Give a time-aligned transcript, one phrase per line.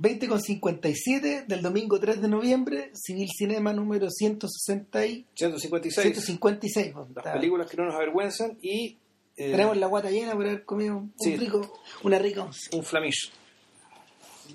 [0.00, 6.02] 20,57 del domingo 3 de noviembre, Civil Cinema número 160 y 156.
[6.14, 6.92] 156.
[6.92, 8.96] pues, Las está- películas que no nos avergüenzan y
[9.36, 11.34] eh, Tenemos la guata llena por haber comido un Sí.
[11.36, 12.74] rico, una rica once.
[12.76, 13.30] un flamish.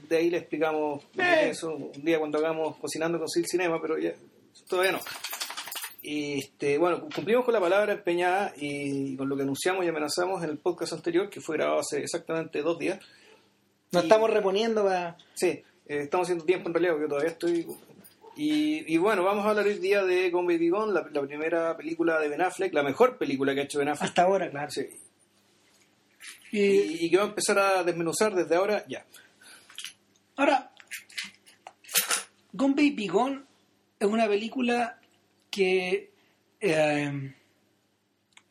[0.09, 1.49] De ahí le explicamos Eh.
[1.49, 4.13] eso un día cuando hagamos cocinando con Sil Cinema, pero ya
[4.67, 4.99] todavía no.
[6.03, 10.43] Y este, bueno, cumplimos con la palabra empeñada y con lo que anunciamos y amenazamos
[10.43, 12.99] en el podcast anterior, que fue grabado hace exactamente dos días.
[13.95, 15.17] Nos Y- estamos reponiendo para...
[15.33, 17.67] Sí, eh, estamos haciendo tiempo en realidad, porque todavía estoy.
[18.37, 21.75] Y, y bueno, vamos a hablar hoy día de Gone Baby Gone, la, la primera
[21.77, 24.09] película de Ben Affleck, la mejor película que ha hecho Ben Affleck.
[24.09, 24.69] Hasta ahora, claro.
[24.71, 24.87] Sí.
[26.51, 29.05] Y Y, y que va a empezar a desmenuzar desde ahora ya.
[30.35, 30.71] ahora,
[32.53, 33.41] Gone Baby Gone
[33.99, 34.99] es una película
[35.49, 36.11] que...
[36.59, 37.33] eh,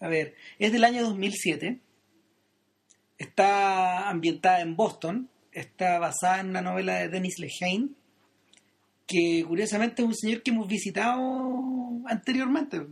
[0.00, 1.80] a ver, es del año 2007.
[3.18, 5.28] Está ambientada en Boston.
[5.54, 7.90] Está basada en una novela de Dennis Lehane,
[9.06, 11.18] que curiosamente es un señor que hemos visitado
[12.06, 12.82] anteriormente,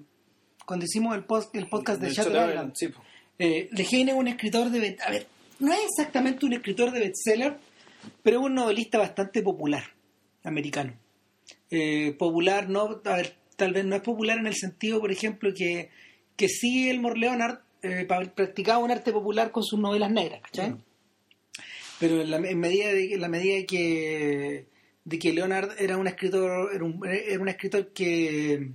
[0.64, 2.72] cuando hicimos el, post- el podcast de Shutter Island.
[2.74, 2.88] Sí.
[3.38, 4.96] Eh, Lehane es un escritor de...
[5.04, 5.26] A ver,
[5.58, 7.58] no es exactamente un escritor de bestseller,
[8.22, 9.82] pero es un novelista bastante popular,
[10.44, 10.92] americano.
[11.70, 15.50] Eh, popular, no, a ver, tal vez no es popular en el sentido, por ejemplo,
[15.54, 15.90] que,
[16.36, 20.70] que sí Elmore Leonard eh, practicaba un arte popular con sus novelas negras, ¿cachai?
[20.70, 20.82] Mm.
[22.02, 24.66] Pero en, la, en medida de, en la medida que
[25.04, 28.72] de que Leonard era un escritor era un, era un escritor que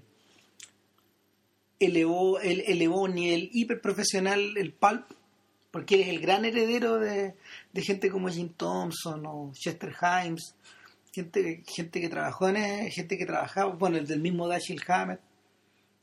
[1.77, 5.11] elevó el elevó a un nivel hiperprofesional el pulp
[5.71, 7.35] porque él es el gran heredero de,
[7.73, 10.55] de gente como Jim Thompson o Chester Himes
[11.11, 15.19] gente gente que trabajó en gente que trabajaba bueno el del mismo Dashiell Hammett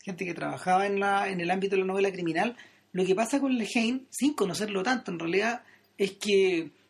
[0.03, 2.55] gente que trabajaba en la en el ámbito de la novela criminal.
[2.93, 5.63] Lo que pasa con Lehane sin conocerlo tanto en realidad
[5.97, 6.84] es que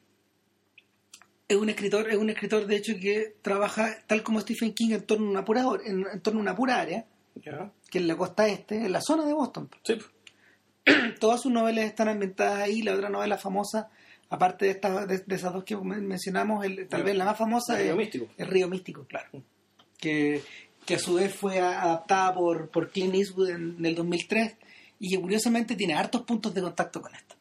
[1.49, 5.03] es un escritor es un escritor de hecho que trabaja tal como Stephen King en
[5.07, 7.05] torno a una pura en, en torno a una pura área
[7.91, 9.99] que es la costa este en la zona de Boston Sí,
[11.21, 12.83] todas sus novelas están ambientadas ahí.
[12.83, 13.89] La otra novela famosa,
[14.29, 17.39] aparte de, estas de, de esas dos que men- mencionamos, el- tal vez la más
[17.39, 18.27] famosa Río es Místico.
[18.37, 19.31] es Río Místico, claro.
[19.99, 20.43] Que,
[20.85, 24.57] que a su vez fue adaptada por, por Clint Eastwood en, en el 2003
[25.01, 27.35] y que curiosamente tiene hartos puntos de contacto con esto.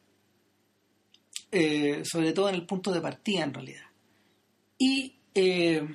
[1.52, 3.82] Eh, sobre todo en el punto de partida, en realidad.
[4.78, 5.86] Y eh,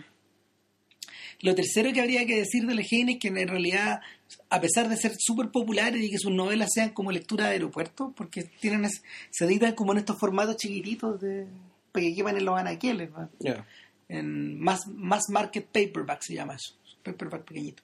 [1.42, 4.02] lo tercero que habría que decir de Lehane es que en realidad,
[4.50, 8.14] a pesar de ser súper populares y que sus novelas sean como lectura de aeropuerto,
[8.16, 11.48] porque tienen es- se editan como en estos formatos chiquititos de
[11.92, 13.30] para que quepan en los anaqueles, ¿no?
[13.40, 13.66] Ya.
[14.10, 17.84] en más, más market paperback se llama eso, paperback pequeñito.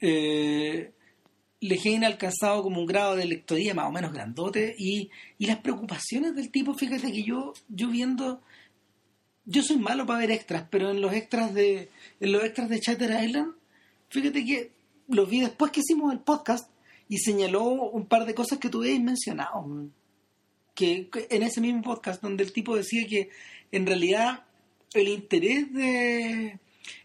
[0.00, 0.90] Eh,
[1.60, 5.58] Lehane ha alcanzado como un grado de lectoría más o menos grandote y, y las
[5.58, 8.42] preocupaciones del tipo, fíjate que yo, yo viendo,
[9.46, 11.90] yo soy malo para ver extras, pero en los extras de,
[12.20, 13.52] en los extras de Chatter Island,
[14.08, 14.72] fíjate que
[15.08, 16.70] los vi después que hicimos el podcast
[17.08, 19.90] y señaló un par de cosas que tú habías mencionado.
[20.74, 23.30] que en ese mismo podcast donde el tipo decía que
[23.70, 24.44] en realidad
[24.94, 26.58] el interés de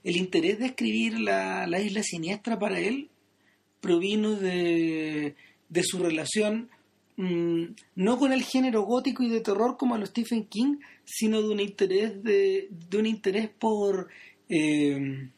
[0.04, 3.10] el interés de escribir la, la isla siniestra para él
[3.82, 5.36] provino de,
[5.70, 6.70] de su relación
[7.18, 7.64] mm,
[7.96, 10.78] no con el género gótico y de terror como a los Stephen King
[11.18, 14.09] sino de un interés de, de un interés por
[14.47, 15.30] eh,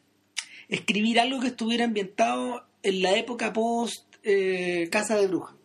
[0.67, 5.55] escribir algo que estuviera ambientado en la época post eh, Casa de Brujas.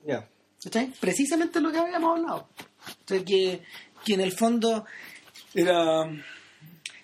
[1.00, 2.48] Precisamente lo que habíamos hablado.
[2.58, 3.60] O sea, que,
[4.04, 4.84] que en el fondo
[5.54, 6.08] era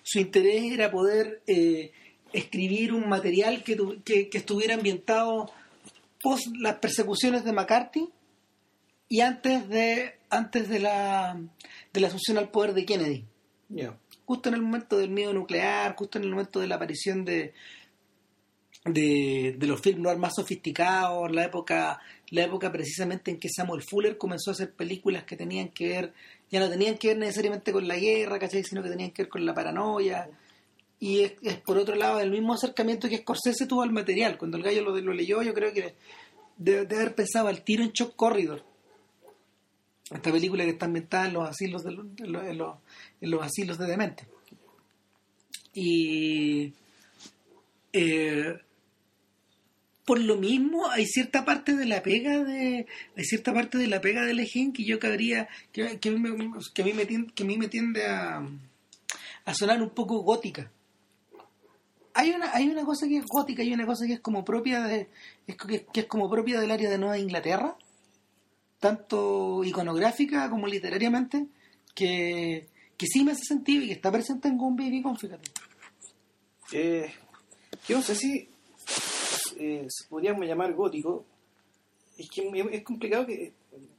[0.03, 1.91] su interés era poder eh,
[2.33, 5.51] escribir un material que, tu- que, que estuviera ambientado
[6.21, 8.09] post las persecuciones de McCarthy
[9.09, 11.39] y antes de antes de la
[11.93, 13.25] de la asunción al poder de Kennedy
[13.69, 13.97] Ya.
[14.25, 17.53] justo en el momento del miedo nuclear, justo en el momento de la aparición de,
[18.85, 21.99] de, de los films noir más sofisticados, la época,
[22.31, 26.13] la época precisamente en que Samuel Fuller comenzó a hacer películas que tenían que ver,
[26.51, 28.63] ya no tenían que ver necesariamente con la guerra, ¿cachai?
[28.63, 30.29] sino que tenían que ver con la paranoia.
[30.99, 34.37] Y es, es, por otro lado el mismo acercamiento que Scorsese tuvo al material.
[34.37, 35.95] Cuando el gallo lo, lo leyó, yo creo que
[36.57, 38.63] debe de haber pensado al tiro en Shock Corridor.
[40.13, 44.25] Esta película que está ambientada en los asilos de, los- asilos de demente.
[45.73, 46.73] Y
[47.93, 48.59] eh,
[50.05, 52.85] por lo mismo hay cierta parte de la pega de
[53.17, 56.29] hay cierta parte de la pega del Egen que yo cabría que, que me,
[56.73, 58.47] que a mí me tiende, que a mí me tiende a,
[59.53, 60.71] sonar un poco gótica
[62.13, 64.83] hay una hay una cosa que es gótica y una cosa que es como propia
[64.83, 65.09] de
[65.47, 67.75] es que es como propia del área de Nueva Inglaterra
[68.83, 71.47] tanto iconográfica como literariamente
[71.95, 75.49] que, que sí me hace sentido y que está presente en Baby Gone, fíjate.
[76.73, 77.09] Eh,
[77.87, 78.49] yo no sé si
[79.57, 81.25] eh, podríamos llamar gótico.
[82.17, 83.53] Es que es complicado que...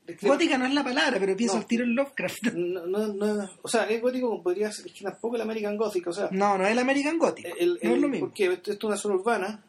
[0.06, 1.62] es que- Gótica no es la palabra, pero pienso No.
[1.62, 2.42] al tiro en Lovecraft.
[2.54, 5.76] No, no, no, o sea, es gótico como podría ser, es que tampoco el American
[5.78, 7.46] Gothic, o sea, No, no es el American Gothic.
[7.58, 8.26] el, no es lo mismo.
[8.28, 9.64] porque esto es una zona urbana,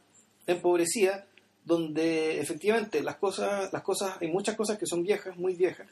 [0.46, 1.26] empobrecida,
[1.66, 5.88] donde efectivamente las cosas, las cosas, hay muchas cosas que son viejas, muy viejas,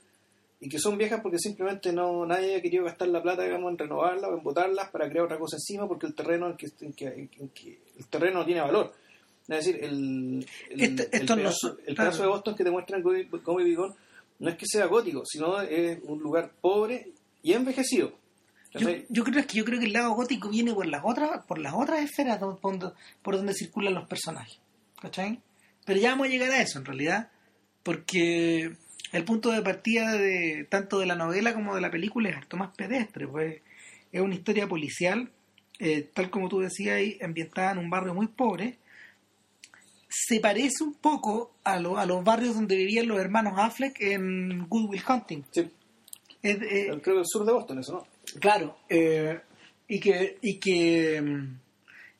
[0.59, 3.77] y que son viejas porque simplemente no nadie ha querido gastar la plata, digamos, en
[3.79, 6.93] renovarlas o en botarlas para crear otra cosa encima, porque el terreno en que, en
[6.93, 8.93] que- en que- el terreno no tiene valor.
[9.49, 12.09] Es decir, el, el, Este- el no pedazo, son- el claro.
[12.11, 13.01] pedazo de Boston que te muestran
[13.43, 13.93] como Bigón
[14.39, 17.11] no es que sea gótico, sino es un lugar pobre
[17.41, 18.13] y envejecido.
[18.75, 21.59] Yo, yo creo que yo creo que el lado gótico viene por las otras por
[21.59, 22.87] las otras esferas por donde,
[23.21, 24.57] por donde circulan los personajes
[24.99, 25.39] ¿cachai?
[25.85, 27.29] Pero ya vamos a llegar a eso en realidad
[27.83, 28.71] porque
[29.11, 32.57] el punto de partida de tanto de la novela como de la película es harto
[32.57, 33.61] más pedestre pues
[34.11, 35.29] es una historia policial
[35.79, 38.77] eh, tal como tú decías ahí ambientada en un barrio muy pobre.
[40.07, 44.67] Se parece un poco a, lo- a los barrios donde vivían los hermanos Affleck en
[44.69, 45.43] Good Will Hunting.
[45.51, 45.69] Sí,
[46.43, 48.39] Es- eh, creo que el sur de Boston, eso, ¿no?
[48.39, 49.39] Claro, eh,
[49.87, 51.57] y que y que mm,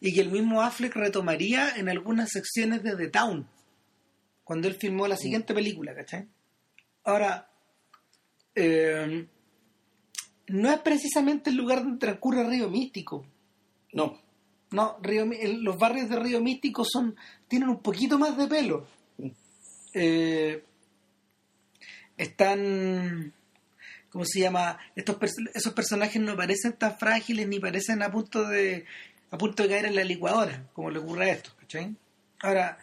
[0.01, 3.47] y que el mismo Affleck retomaría en algunas secciones de The Town
[4.53, 6.27] cuando él filmó la siguiente película, ¿cachai?
[7.05, 7.49] Ahora,
[8.53, 9.27] eh,
[10.45, 13.25] no es precisamente el lugar donde transcurre Río Místico.
[13.93, 14.21] No,
[14.69, 15.25] No, Río,
[15.59, 17.15] los barrios de Río Místico son
[17.47, 18.85] tienen un poquito más de pelo.
[19.17, 19.29] Mm.
[19.95, 20.63] Eh,
[22.15, 23.33] están,
[24.11, 24.77] ¿cómo se llama?
[24.95, 25.17] Estos
[25.55, 28.85] esos personajes no parecen tan frágiles ni parecen a punto de
[29.31, 31.95] a punto de caer en la licuadora, como le ocurre a esto, ¿cachai?
[32.43, 32.77] Ahora,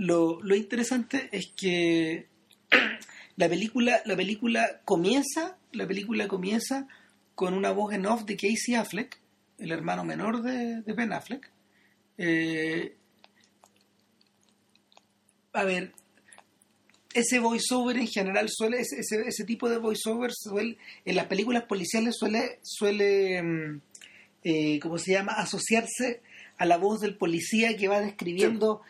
[0.00, 2.26] lo, interesante es que
[3.36, 6.88] la película, la película comienza, la película comienza
[7.34, 9.20] con una voz en off de Casey Affleck,
[9.58, 11.50] el hermano menor de, de Ben Affleck.
[12.16, 12.96] Eh,
[15.52, 15.92] a ver,
[17.12, 21.64] ese voiceover en general suele, ese, ese, ese tipo de voiceover suele, en las películas
[21.64, 23.80] policiales suele, suele, mm,
[24.44, 25.32] eh, ¿cómo se llama?
[25.32, 26.22] Asociarse
[26.56, 28.80] a la voz del policía que va describiendo.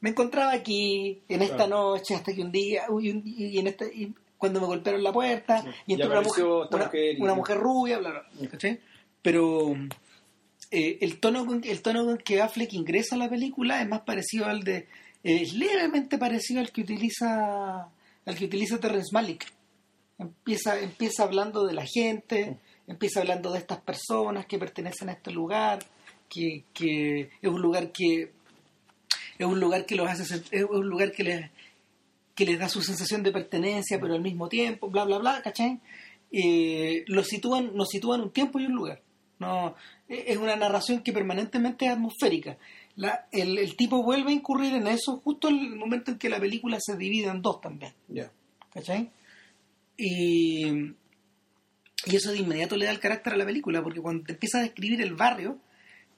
[0.00, 1.70] Me encontraba aquí en esta Claro.
[1.92, 5.12] noche hasta que un día, uy, un- y, en esta, y cuando me golpearon la
[5.12, 8.78] puerta, y Y entró una mujer, una, mujer y- una mujer rubia, bla, bla, bla.
[9.22, 9.74] Pero
[10.70, 14.00] eh, el tono con el tono con que Affleck ingresa a la película es más
[14.02, 14.76] parecido al de
[15.22, 17.90] eh, es levemente parecido al que utiliza
[18.24, 19.52] al que utiliza Terrence Malick.
[20.18, 22.56] Empieza empieza hablando de la gente
[22.86, 25.80] empieza hablando de estas personas que pertenecen a este lugar
[26.28, 28.32] que, que es un lugar que
[29.40, 31.50] es un lugar que los hace es un lugar que les
[32.34, 35.80] que les da su sensación de pertenencia pero al mismo tiempo bla bla bla ¿cachai?
[36.32, 39.00] Eh, lo sitúan nos sitúan un tiempo y un lugar
[39.38, 39.74] no
[40.08, 42.56] eh, es una narración que permanentemente es atmosférica
[42.96, 46.28] La- el, el tipo vuelve a incurrir en eso justo en el momento en que
[46.28, 47.92] la película se divide en dos también.
[49.96, 50.66] Y,
[52.06, 54.60] y eso de inmediato le da el carácter a la película, porque cuando te empiezas
[54.60, 55.58] a describir el barrio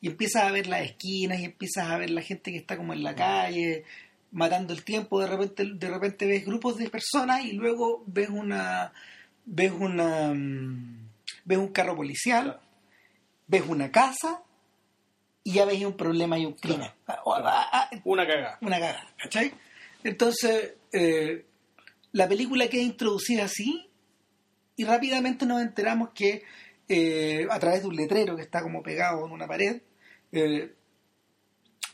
[0.03, 2.93] y empiezas a ver las esquinas y empiezas a ver la gente que está como
[2.93, 3.85] en la calle,
[4.33, 8.93] matando el tiempo, de repente, de repente ves grupos de personas y luego ves una
[9.47, 11.09] ves una mm,
[11.45, 12.61] ves un carro policial,
[13.47, 14.43] ves una casa
[15.45, 16.91] y ya ves un problema y un crimen.
[17.25, 18.59] O- ah, ah, Una cagada.
[18.61, 19.53] una cagada, ¿cachai?
[20.05, 21.45] Entonces, eh,
[22.13, 23.89] la película queda introducida así
[24.77, 26.43] y rápidamente nos enteramos que
[26.89, 29.81] eh, a través de un letrero que está como pegado en una pared,
[30.33, 30.75] eh,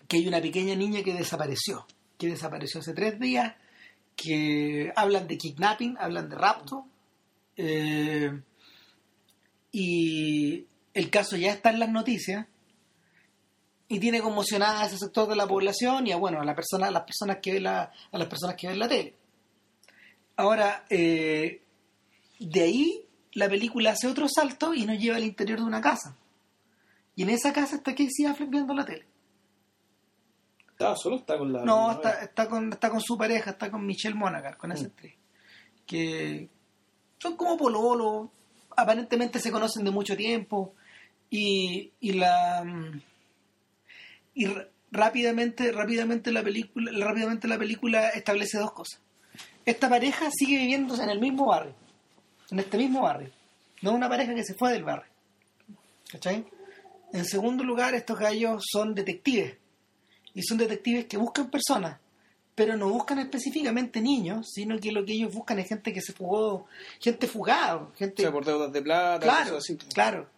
[0.06, 3.54] que hay una pequeña niña que desapareció, que desapareció hace tres días,
[4.16, 6.86] que hablan de kidnapping, hablan de rapto,
[7.56, 8.40] eh,
[9.72, 12.46] y el caso ya está en las noticias
[13.88, 16.88] y tiene conmocionada a ese sector de la población y a bueno a la persona
[16.88, 19.14] a las personas que ven la a las personas que ven la tele.
[20.36, 21.62] Ahora eh,
[22.38, 26.16] de ahí la película hace otro salto y nos lleva al interior de una casa
[27.18, 29.04] y en esa casa está Casey Affleck viendo la tele
[30.70, 31.64] Estaba solo, está con la.
[31.64, 34.86] no está, está con está con su pareja está con Michelle Monaghan con esa Mm.
[34.86, 35.14] actriz
[35.86, 36.48] que
[37.18, 38.30] son como pololo
[38.76, 40.74] aparentemente se conocen de mucho tiempo
[41.30, 42.64] y, y la
[44.34, 44.46] y
[44.92, 49.00] rápidamente rápidamente la película rápidamente la película establece dos cosas
[49.66, 51.74] esta pareja sigue viviendo en el mismo barrio
[52.50, 53.30] en este mismo barrio
[53.82, 55.10] no una pareja que se fue del barrio
[56.12, 56.46] ¿cachai?
[57.12, 59.56] En segundo lugar estos gallos son detectives
[60.34, 61.98] y son detectives que buscan personas
[62.54, 66.12] pero no buscan específicamente niños, sino que lo que ellos buscan es gente que se
[66.12, 66.66] fugó,
[67.00, 68.22] gente fugada, gente...
[68.22, 69.76] O sea, por deudas de plata, Claro, así.
[69.94, 70.28] claro.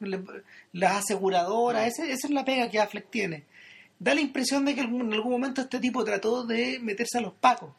[0.72, 3.46] Las aseguradoras, ese- esa es la pega que Affleck tiene.
[3.98, 7.32] Da la impresión de que en algún momento este tipo trató de meterse a los
[7.32, 7.70] pacos.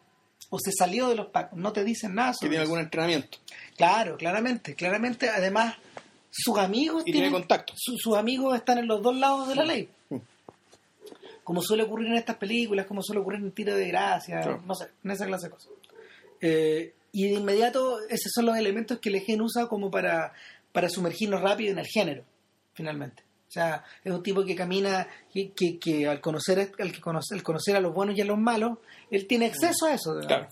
[0.49, 1.59] O se salió de los pacos.
[1.59, 2.71] No te dicen nada Que sobre tiene eso.
[2.73, 3.37] algún entrenamiento.
[3.77, 4.73] Claro, claramente.
[4.73, 5.75] Claramente, además,
[6.31, 9.65] sus amigos Y tiene tienen- su- sus amigos están en los dos lados de la
[9.65, 9.89] ley.
[10.09, 10.15] Mm.
[11.43, 14.63] Como suele ocurrir en estas películas, como suele ocurrir en Tiro de Gracia, Claro.
[14.65, 15.69] no sé, en esa clase de cosas.
[16.39, 20.33] Eh, y de inmediato, esos son los elementos que Lejen usa como para,
[20.71, 22.23] para sumergirnos rápido en el género,
[22.73, 23.23] finalmente.
[23.49, 27.35] O sea, es un tipo que camina, que, que, que al conocer al que conoce,
[27.35, 28.77] al conocer a los buenos y a los malos,
[29.09, 30.17] él tiene acceso a eso.
[30.25, 30.47] Claro.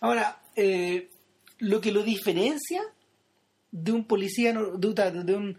[0.00, 1.08] Ahora, eh,
[1.60, 2.82] lo que lo diferencia
[3.76, 5.58] de un policía, de, un- de un,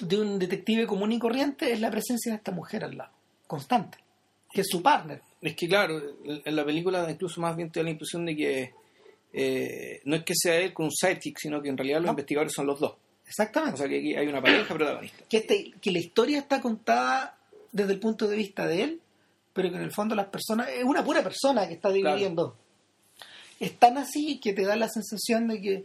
[0.00, 3.12] de un detective común y corriente es la presencia de esta mujer al lado,
[3.46, 3.98] constante,
[4.52, 5.20] que es su partner.
[5.40, 8.74] Es que claro, en la película incluso más bien te da la impresión de que
[9.32, 12.12] eh, no es que sea él con un sidekick, sino que en realidad los No.
[12.12, 12.94] investigadores son los dos.
[13.26, 13.74] Exactamente.
[13.74, 15.24] O sea que aquí hay una pareja protagonista.
[15.28, 17.38] que, este- que la historia está contada
[17.70, 19.00] desde el punto de vista de él,
[19.54, 22.34] pero que en el fondo las personas, es una pura persona que está dividida en
[22.34, 22.54] dos.
[23.60, 25.84] Es tan así que te da la sensación de que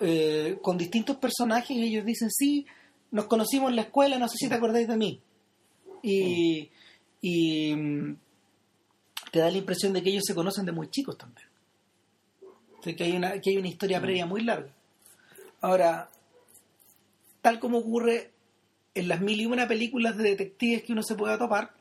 [0.00, 2.66] eh, con distintos personajes ellos dicen, sí,
[3.10, 5.20] nos conocimos en la escuela, no sé si te acordáis de mí.
[6.02, 6.70] Y,
[7.20, 8.16] y mm,
[9.30, 11.48] te da la impresión de que ellos se conocen de muy chicos también.
[12.82, 14.70] Sea, que hay una, que hay una historia previa muy larga.
[15.60, 16.10] Ahora,
[17.40, 18.32] tal como ocurre
[18.94, 21.72] en las mil y una películas de detectives que uno se pueda topar,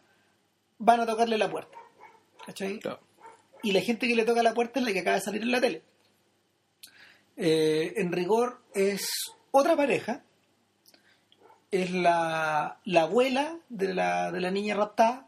[0.78, 1.78] van a tocarle la puerta.
[2.46, 2.80] ¿Cachai?
[3.62, 5.52] Y la gente que le toca la puerta es la que acaba de salir en
[5.52, 5.84] la tele.
[7.38, 9.08] Eh, en rigor es
[9.52, 10.24] otra pareja.
[11.72, 15.28] Es la, la abuela de la, de la niña raptada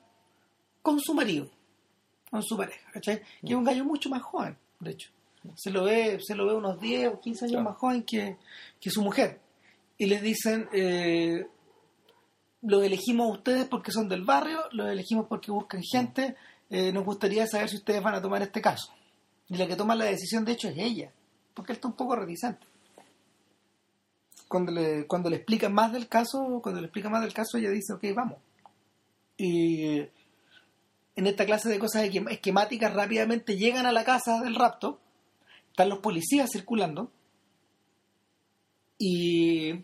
[0.84, 1.50] con su marido,
[2.30, 3.22] con su pareja, ¿cachai?
[3.42, 5.10] Que es un gallo mucho más joven, de hecho.
[5.56, 7.70] Se lo ve, se lo ve unos 10 o 15 años Claro.
[7.70, 8.38] más joven que,
[8.80, 9.40] que su mujer.
[9.98, 11.48] Y les dicen, eh,
[12.62, 16.36] los elegimos a ustedes porque son del barrio, los elegimos porque buscan gente,
[16.70, 18.94] eh, nos gustaría saber si ustedes van a tomar este caso.
[19.50, 21.12] Y la que toma la decisión, de hecho, es ella,
[21.56, 22.68] porque él está un poco reticente.
[24.48, 27.72] Cuando le, cuando le explican más del caso, cuando le explican más del caso, ella
[27.72, 28.38] dice, ok, vamos.
[29.38, 29.98] Y
[31.16, 35.00] en esta clase de cosas esquem- esquemáticas rápidamente llegan a la casa del rapto,
[35.72, 37.12] están los policías circulando,
[38.98, 39.84] y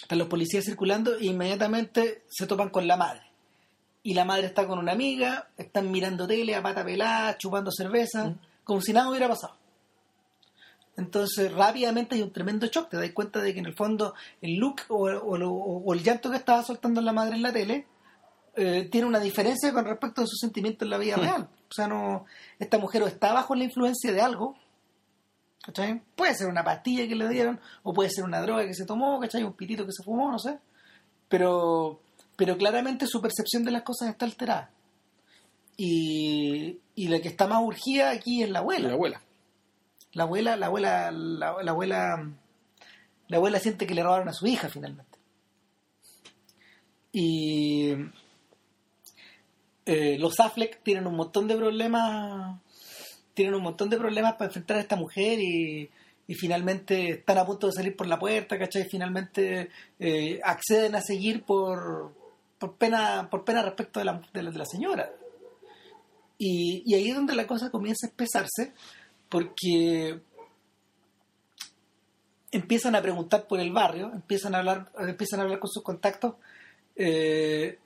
[0.00, 3.22] están los policías circulando e inmediatamente se topan con la madre.
[4.02, 8.36] Y la madre está con una amiga, están mirando tele a pata pelada, chupando cerveza,
[8.64, 9.57] como si nada hubiera pasado.
[10.98, 14.56] Entonces rápidamente hay un tremendo shock, te das cuenta de que en el fondo el
[14.56, 17.86] look o, o lo- o el llanto que estaba soltando la madre en la tele
[18.56, 21.48] eh, tiene una diferencia con respecto a sus sentimientos en la vida real.
[21.70, 22.24] O sea, no,
[22.58, 24.56] esta mujer o está bajo la influencia de algo,
[25.62, 26.02] ¿cachai?
[26.16, 29.20] Puede ser una pastilla que le dieron, o puede ser una droga que se tomó,
[29.20, 29.44] ¿cachai?
[29.44, 30.58] Un pitito que se fumó, no sé.
[31.28, 32.00] Pero,
[32.36, 34.70] pero claramente su percepción de las cosas está alterada.
[35.76, 38.88] Y, y la que está más urgida aquí es la abuela.
[38.88, 39.20] La abuela.
[40.12, 42.32] La abuela, la abuela, la, la abuela,
[43.28, 45.18] la abuela siente que le robaron a su hija finalmente.
[47.12, 47.94] Y
[49.90, 52.60] eh, los Affleck tienen un montón de problemas,
[53.32, 55.90] tienen un montón de problemas para enfrentar a esta mujer y,
[56.26, 58.84] y finalmente están a punto de salir por la puerta, ¿cachai?
[58.84, 62.14] Finalmente eh, acceden a seguir por,
[62.58, 65.10] por pena, por pena respecto de la, de la, señora.
[66.36, 68.74] Y ahí es donde la cosa comienza a espesarse
[69.28, 70.20] porque
[72.50, 76.34] empiezan a preguntar por el barrio, empiezan a hablar, empiezan a hablar con sus contactos.
[76.96, 77.78] eh,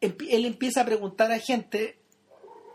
[0.00, 1.98] él empieza a preguntar a gente,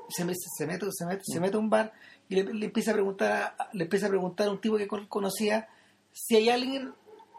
[0.10, 1.93] se, me- se mete, se mete, se mete a un bar
[2.27, 4.88] y le, le empieza a preguntar a, le empieza a preguntar a un tipo que
[4.88, 5.70] con- conocía
[6.12, 6.93] si hay alguien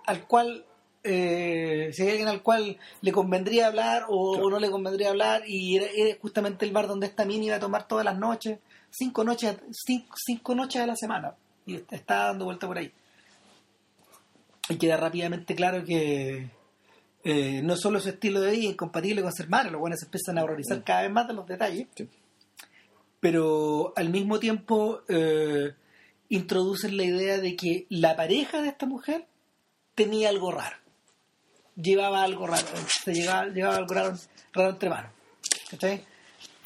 [0.07, 0.65] al cual
[1.05, 4.47] eh, si hay alguien al cual le convendría hablar o, Claro.
[4.47, 7.57] o no le convendría hablar y era, era justamente el bar donde esta mini iba
[7.57, 8.61] a tomar todas las noches
[8.93, 11.35] cinco noches cinco, cinco noches a la semana
[11.67, 12.93] y está dando vuelta por ahí
[14.69, 16.51] y queda rápidamente claro que
[17.25, 20.07] eh, no solo su estilo de vida es incompatible con ser madre, los buenos se
[20.07, 22.09] empiezan a horrorizar cada vez más de los detalles, Sí.
[23.21, 25.73] pero al mismo tiempo eh,
[26.29, 29.27] introducen la idea de que la pareja de esta mujer
[29.95, 30.77] tenía algo raro,
[31.77, 32.67] llevaba algo raro,
[33.05, 34.19] se llevaba, llevaba algo raro,
[34.53, 35.13] raro entre manos.
[35.71, 36.05] ¿cachai?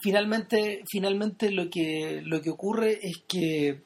[0.01, 3.81] Finalmente, finalmente lo que lo que ocurre es que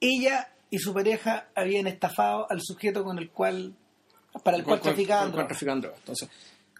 [0.00, 3.74] ella y su pareja habían estafado al sujeto con el cual
[4.42, 5.26] para el cual con- traficaban.
[5.98, 6.28] Entonces,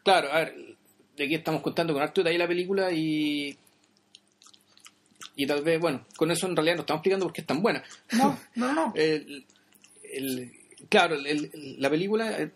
[0.03, 0.77] claro, a ver,
[1.15, 3.57] aquí estamos contando con harto detalle la película y
[5.35, 7.63] y tal vez, bueno, con eso en realidad no estamos explicando por qué es tan
[7.63, 7.83] buena.
[8.13, 8.93] No, no, no.
[8.97, 9.45] El-
[10.13, 10.53] el-
[10.91, 12.51] claro, el- el- la película, eh,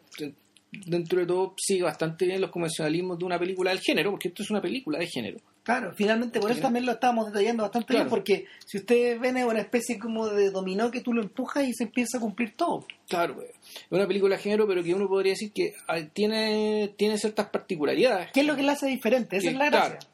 [0.84, 4.42] dentro de todo, sigue bastante bien los convencionalismos de una película del género, porque esto
[4.42, 5.38] es una película de género.
[5.62, 9.44] Claro, finalmente por eso también lo estábamos detallando bastante bien, porque si ustedes ven es
[9.44, 12.86] una especie como de dominó que tú lo empujas y se empieza a cumplir todo.
[13.08, 16.94] Claro, eh, es una película de género, pero que uno podría decir que ah, tiene,
[16.96, 18.30] tiene ciertas particularidades.
[18.32, 19.38] ¿Qué es lo que la hace diferente?
[19.38, 19.98] Esa Que, es la gracia.
[19.98, 20.06] claro,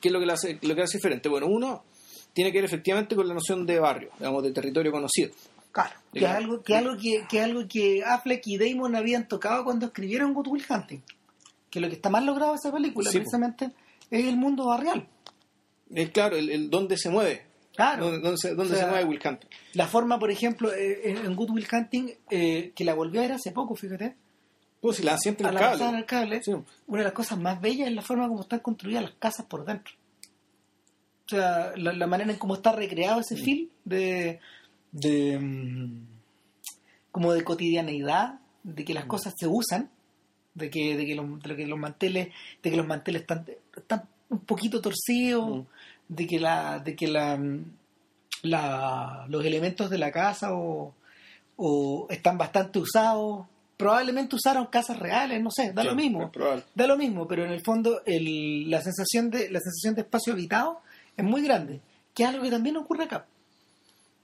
[0.00, 1.28] ¿Qué es lo que la hace, lo que hace diferente?
[1.28, 1.82] Bueno, uno
[2.32, 5.30] tiene que ver efectivamente con la noción de barrio, digamos, de territorio conocido.
[5.72, 8.96] Claro, que es algo, que, es algo que, que es algo que Affleck y Damon
[8.96, 11.00] habían tocado cuando escribieron Good Will Hunting.
[11.70, 13.22] Que lo que está más logrado de esa película, Sí, po.
[13.22, 13.70] precisamente,
[14.10, 15.06] es el mundo barrial.
[15.94, 17.46] Es claro, el, el dónde se mueve,
[17.76, 18.06] Claro.
[18.06, 19.48] dónde, dónde se, dónde O sea, se mueve Will Hunting.
[19.74, 23.32] La forma, por ejemplo, eh, en Good Will Hunting, eh, que la volví a ver
[23.32, 24.16] hace poco, fíjate,
[24.80, 25.98] Pues si la a en en cable.
[25.98, 26.52] el cable, Sí.
[26.88, 29.64] una de las cosas más bellas es la forma como están construidas las casas por
[29.64, 29.94] dentro.
[31.26, 34.40] O sea, la, la manera en cómo está recreado ese film de,
[34.92, 36.06] de mm,
[37.12, 39.90] como de cotidianeidad, de que las cosas se usan,
[40.54, 42.28] de que, de que, los, de que los manteles,
[42.62, 45.62] de que los manteles están, están un poquito torcidos, Mm.
[46.08, 47.64] de que la, de que la, mm,
[48.42, 50.94] la- los elementos de la casa o,
[51.56, 53.46] o están bastante usados.
[53.76, 56.30] Probablemente usaron casas reales, no sé, da lo mismo.
[56.74, 60.32] Da lo mismo, pero en el fondo el- la sensación de la sensación de espacio
[60.34, 60.80] habitado
[61.16, 61.80] es muy grande,
[62.14, 63.24] que es algo que también ocurre acá,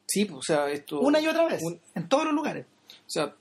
[0.06, 1.00] Sí, pues, o sea, esto...
[1.00, 2.64] una y otra vez, un- en todos los lugares.
[2.90, 3.34] O sea,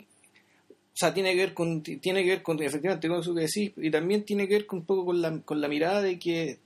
[0.00, 3.72] o sea, tiene que ver con, tiene que ver con, efectivamente, con eso que decís,
[3.76, 6.58] y también tiene que ver con un poco con la, con la mirada de que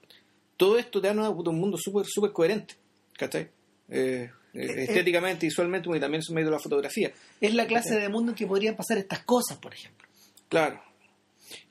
[0.56, 2.74] todo esto te da un mundo súper súper coherente,
[3.16, 3.48] ¿cachai?
[3.88, 7.12] Eh, eh, estéticamente, visualmente, y también es medio de la fotografía.
[7.40, 10.06] Es la clase de mundo en que podrían pasar estas cosas, por ejemplo.
[10.48, 10.82] Claro,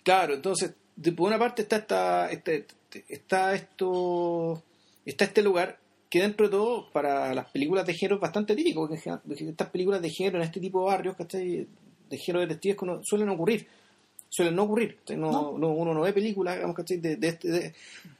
[0.03, 2.65] claro, entonces, de, por una parte está esta, este,
[3.09, 4.63] está esto,
[5.05, 5.77] está este lugar
[6.15, 8.95] que dentro de todo, para las películas de género es bastante típico, porque
[9.49, 11.67] estas películas de género en este tipo de barrios, ¿cachai?
[12.09, 13.67] de género de detectives suelen ocurrir,
[14.29, 15.17] suelen no ocurrir, ¿cachai?
[15.17, 15.57] no, No.
[15.57, 16.97] no- uno no ve películas, digamos, ¿cachai?
[16.97, 17.73] De, de, este- de-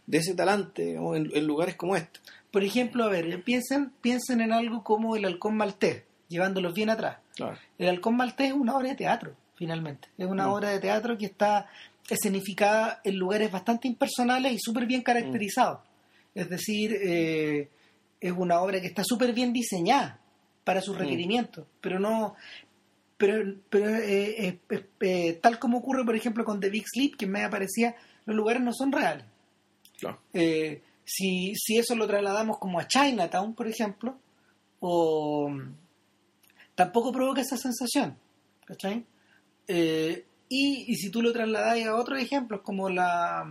[0.08, 2.20] de ese talante digamos, en, en lugares como este.
[2.52, 7.18] Por ejemplo, a ver, piensen, piensen en algo como el halcón maltés, llevándolos bien atrás.
[7.36, 7.58] Claro.
[7.78, 10.08] El halcón maltés es una obra de teatro, finalmente.
[10.18, 10.52] Es una Mm.
[10.52, 11.68] obra de teatro que está
[12.10, 15.80] escenificada en lugares bastante impersonales y súper bien caracterizados.
[16.34, 17.70] Es decir, eh,
[18.28, 20.20] es una obra que está súper bien diseñada
[20.64, 21.00] para sus Mm.
[21.00, 22.36] requerimientos, pero no...
[23.18, 24.60] Pero, pero eh,
[25.00, 28.62] eh, tal como ocurre, por ejemplo, con The Big Sleep, que me aparecía, los lugares
[28.62, 29.26] no son reales.
[29.98, 30.20] Claro.
[30.34, 34.18] Eh, si, si eso lo trasladamos como a Chinatown, por ejemplo,
[34.82, 35.50] o
[36.76, 38.18] tampoco provoca esa sensación,
[38.66, 39.06] ¿cachai?
[39.68, 43.50] Eh, y, y si tú lo trasladas a otros ejemplos, como la,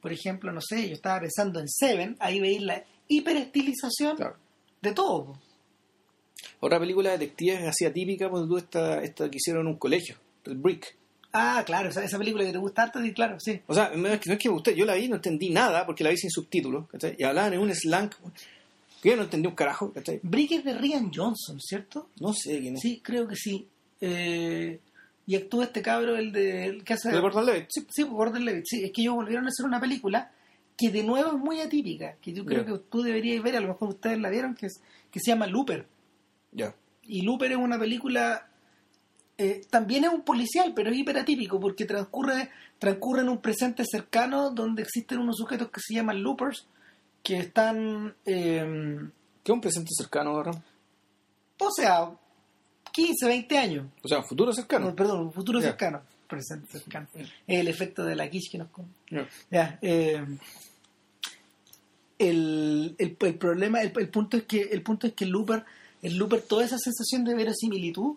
[0.00, 4.36] por ejemplo, no sé, yo estaba pensando en Seven, ahí veis la hiperestilización Claro.
[4.82, 5.38] de todo.
[6.60, 10.16] Otra película de detectives así atípica, pues tú esta, esta que hicieron en un colegio,
[10.44, 10.96] el Brick.
[11.32, 13.60] Ah, claro, esa, esa película que te gusta harto, claro, sí.
[13.66, 15.50] O sea, no es que, no es que me guste, yo la vi, no entendí
[15.50, 17.14] nada porque la vi sin subtítulos, ¿cachai?
[17.18, 18.10] Y hablaban en un slang
[19.02, 20.18] que yo no entendí un carajo, ¿cachai?
[20.22, 22.08] Brick es de Rian Johnson, ¿cierto?
[22.20, 22.80] No sé quién es.
[22.80, 23.68] Sí, creo que sí.
[24.00, 24.80] Eh,
[25.26, 27.10] y actúa este cabro, el de el que hace...
[27.10, 27.66] ¿De Gordon Levitt?
[27.68, 28.64] Sí, sí, Gordon Levitt.
[28.66, 30.30] Sí, es que ellos volvieron a hacer una película
[30.76, 33.68] que de nuevo es muy atípica, que yo creo que tú deberías ver, a lo
[33.68, 35.86] mejor ustedes la vieron, que, es, que se llama Looper.
[36.52, 36.74] Ya.
[37.02, 38.48] Y Looper es una película,
[39.38, 44.50] eh, también es un policial, pero es hiperatípico porque transcurre, transcurre en un presente cercano
[44.50, 46.66] donde existen unos sujetos que se llaman Loopers,
[47.22, 49.08] que están, eh,
[49.42, 50.52] ¿Qué es un presente cercano, ahora?
[51.58, 52.10] o sea,
[52.92, 53.86] 15, 20 años.
[54.02, 54.86] O sea, un futuro cercano.
[54.86, 56.02] No, perdón, un futuro cercano.
[56.28, 57.06] Presente cercano.
[57.14, 58.88] Es el efecto de la quiche que nos come.
[59.50, 60.24] Ya, eh,
[62.18, 65.64] el, el, el problema, el, el punto es que el punto es que el looper,
[66.02, 68.16] el looper, toda esa sensación de verosimilitud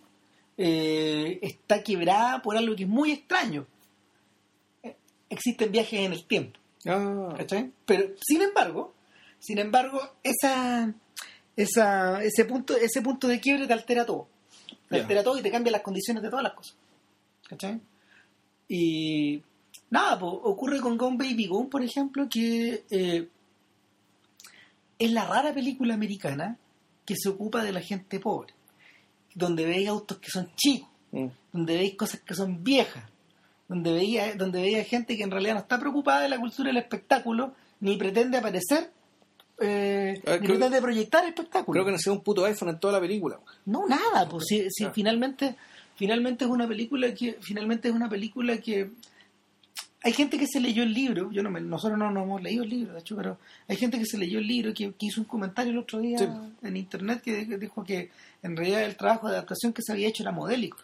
[0.58, 3.66] eh, está quebrada por algo que es muy extraño.
[4.84, 4.96] Eh,
[5.30, 6.60] Existen viajes en el tiempo.
[6.86, 7.36] Ah.
[7.86, 8.94] Pero sin embargo,
[9.40, 10.94] sin embargo, esa,
[11.56, 14.28] esa, ese punto, ese punto de quiebre te altera todo.
[14.90, 16.76] Te altera todo y te cambia las condiciones de todas las cosas.
[17.48, 17.80] ¿Cachai?
[18.70, 19.42] Y
[19.90, 23.28] nada, pues, ocurre con Gone Baby Gone, por ejemplo, que eh,
[24.98, 26.58] es la rara película americana
[27.06, 28.54] que se ocupa de la gente pobre.
[29.34, 31.26] Donde veis autos que son chicos, mm.
[31.54, 33.04] donde veis cosas que son viejas,
[33.68, 36.78] donde veía, donde veía gente que en realidad no está preocupada de la cultura del
[36.78, 38.92] espectáculo, ni pretende aparecer,
[39.62, 41.74] eh, Ah, ni creo- pretende proyectar espectáculo.
[41.74, 43.40] Creo que no sea un puto iPhone en toda la película.
[43.66, 44.92] No, nada, pues si, si Ah.
[44.94, 45.56] finalmente,
[46.00, 48.90] finalmente es una película que, finalmente es una película que
[50.02, 52.64] hay gente que se leyó el libro, yo no me- nosotros no nos hemos leído
[52.64, 55.20] el libro, de hecho, pero hay gente que se leyó el libro que, que hizo
[55.20, 56.26] un comentario el otro día Sí.
[56.64, 58.10] en internet que, dijo que
[58.42, 60.78] en realidad el trabajo de adaptación que se había hecho era modélico.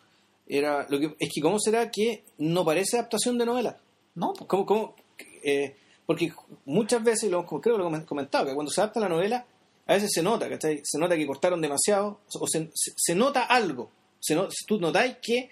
[0.45, 3.77] Era lo que, es que, ¿cómo será que no parece adaptación de novela?
[4.15, 4.45] No, po.
[4.47, 4.95] ¿Cómo, cómo,
[5.43, 5.75] eh,
[6.05, 6.33] porque
[6.65, 9.45] muchas veces, lo, creo que lo hemos comentado, que cuando se adapta la novela,
[9.87, 10.81] a veces se nota, ¿cachai?
[10.83, 13.89] Se nota que cortaron demasiado, o se, se- se nota algo.
[14.25, 15.49] Se no- tú notáis que,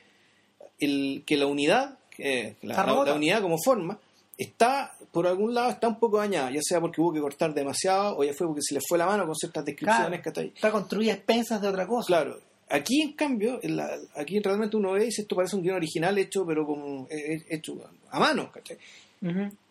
[0.79, 3.11] el, que la unidad, que la, Está la- rota.
[3.11, 3.99] la unidad como forma,
[4.37, 8.17] está, por algún lado, está un poco dañada, ya sea porque hubo que cortar demasiado,
[8.17, 10.47] o ya fue porque se le fue la mano con ciertas descripciones, Claro, ¿cachai?
[10.55, 12.07] está construida a expensas de otra cosa.
[12.07, 12.39] Claro.
[12.69, 16.17] Aquí, en cambio, en la- aquí realmente uno ve y esto parece un guion original
[16.17, 17.75] hecho, pero con, eh, eh, hecho
[18.09, 18.77] a mano, ¿cachai?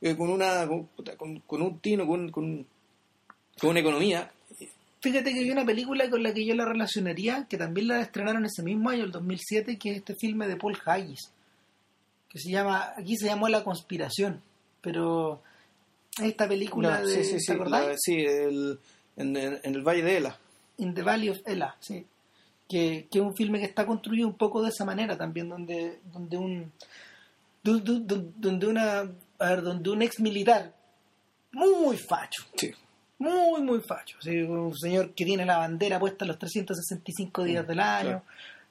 [0.00, 2.64] Eh, con una con- con un tino, con, con,
[3.60, 4.30] con una economía.
[5.02, 8.44] Fíjate que hay una película con la que yo la relacionaría, que también la estrenaron
[8.44, 11.32] ese mismo año, el 2007, que es este filme de Paul Haggis,
[12.28, 14.40] que se llama, aquí se llamó La Conspiración,
[14.80, 15.42] pero
[16.22, 17.86] esta película No, de, sí, sí, ¿te acordás?
[17.86, 18.78] la- sí, el-
[19.16, 20.38] en, el Valle de Ela.
[20.78, 22.06] In the Valley of Ella, sí.
[22.68, 25.98] Que, que es un filme que está construido un poco de esa manera también, donde,
[26.12, 26.72] donde un
[27.62, 29.00] donde una
[29.38, 30.74] a ver, donde un ex militar
[31.52, 32.72] muy facho, Sí.
[33.22, 37.80] Muy muy facho, sí, un señor que tiene la bandera puesta los 365 días del
[37.80, 38.22] año,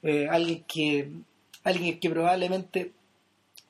[0.03, 1.09] eh, alguien que
[1.63, 2.91] alguien que probablemente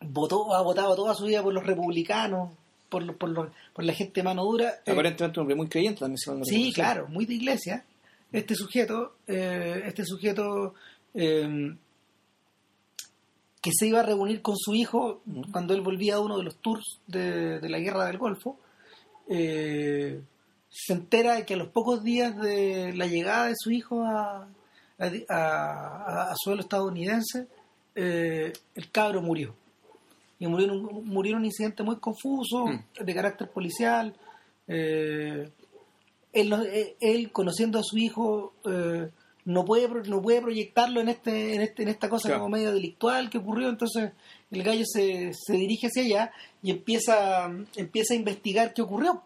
[0.02, 2.52] votó ha votado toda su vida por los republicanos,
[2.90, 4.80] por por, por la gente mano dura.
[4.86, 6.18] eh, Aparentemente un hombre muy creyente también.
[6.38, 7.84] no Sí, claro, muy de iglesia.
[8.32, 10.74] Este sujeto, eh, este sujeto
[11.14, 11.76] eh,
[13.62, 16.56] que se iba a reunir con su hijo cuando él volvía de uno de los
[16.56, 18.58] tours de, de la guerra del Golfo,
[19.30, 20.20] eh,
[20.72, 24.48] se entera de que a los pocos días de la llegada de su hijo a,
[24.98, 27.48] a, a- a suelo estadounidense,
[27.96, 29.54] eh, el cabro murió.
[30.40, 33.04] Y murió en un, murió en un incidente muy confuso, Mm.
[33.04, 34.16] de carácter policial.
[34.68, 35.50] eh,
[36.34, 39.10] él, eh, él, conociendo a su hijo, eh,
[39.44, 42.44] no puede no puede proyectarlo en este en este en esta cosa Claro.
[42.44, 44.12] como medio delictual que ocurrió entonces
[44.52, 46.32] el gallo se, se dirige hacia allá
[46.62, 49.24] y empieza empieza a investigar qué ocurrió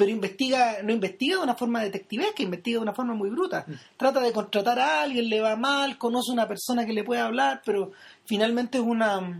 [0.00, 3.66] pero investiga no investiga de una forma detectivesca investiga de una forma muy bruta.
[3.98, 7.20] Trata de contratar a alguien le va mal conoce a una persona que le puede
[7.20, 7.92] hablar pero
[8.24, 9.38] finalmente es una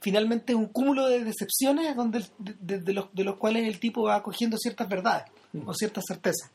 [0.00, 4.24] finalmente es un cúmulo de decepciones donde de, los, de los cuales el tipo va
[4.24, 5.26] cogiendo ciertas verdades
[5.64, 6.50] o ciertas certezas.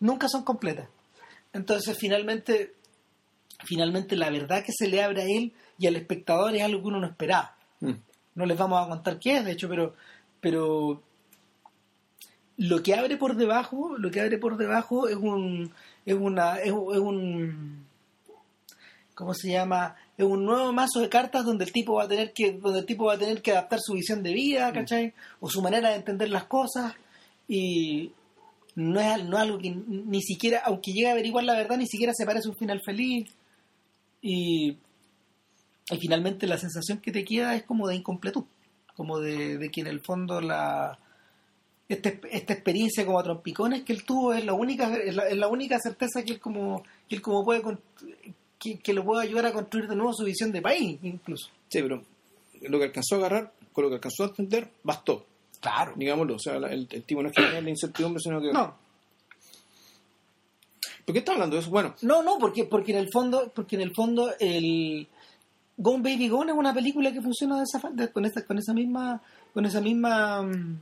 [0.00, 0.88] Nunca son completas.
[1.52, 2.74] Entonces finalmente
[3.64, 6.88] finalmente la verdad que se le abre a él y al espectador es algo que
[6.88, 7.54] uno no esperaba.
[7.78, 7.92] Mm.
[8.34, 9.94] no les vamos a contar qué es de hecho pero
[10.40, 11.00] pero
[12.58, 15.72] lo que abre por debajo lo que abre por debajo es un
[16.04, 17.86] es una es, un- es un
[19.14, 22.32] cómo se llama es un nuevo mazo de cartas donde el tipo va a tener
[22.32, 25.12] que donde el tipo va a tener que adaptar su visión de vida ¿cachai?
[25.40, 26.94] o su manera de entender las cosas.
[27.46, 28.12] Y
[28.74, 31.86] no es, no es algo que ni siquiera aunque llegue a averiguar la verdad ni
[31.86, 33.28] siquiera se parece un final feliz.
[34.20, 34.76] Y
[35.90, 38.44] y finalmente la sensación que te queda es como de incompletud,
[38.94, 40.98] como de, de que en el fondo la
[41.88, 45.36] este- esta experiencia como a trompicones que él tuvo es la única es la, es
[45.36, 47.62] la única certeza que él como que él como puede
[48.58, 51.80] que, que lo puede ayudar a construir de nuevo su visión de país incluso Sí,
[51.82, 52.02] pero
[52.68, 55.24] lo que alcanzó a agarrar, con lo que alcanzó a entender, bastó.
[55.60, 56.34] claro Digámoslo.
[56.34, 58.52] O sea, la- el, el tipo no es que tenga la incertidumbre, sino que.
[58.52, 58.74] no
[61.04, 61.70] ¿Por qué está hablando de eso?
[61.70, 65.06] Bueno, no no porque porque en el fondo porque en el fondo el
[65.76, 68.74] Gone Baby Gone es una película que funciona de esa, de- con esa con esa
[68.74, 69.22] misma
[69.54, 70.80] con esa misma mm,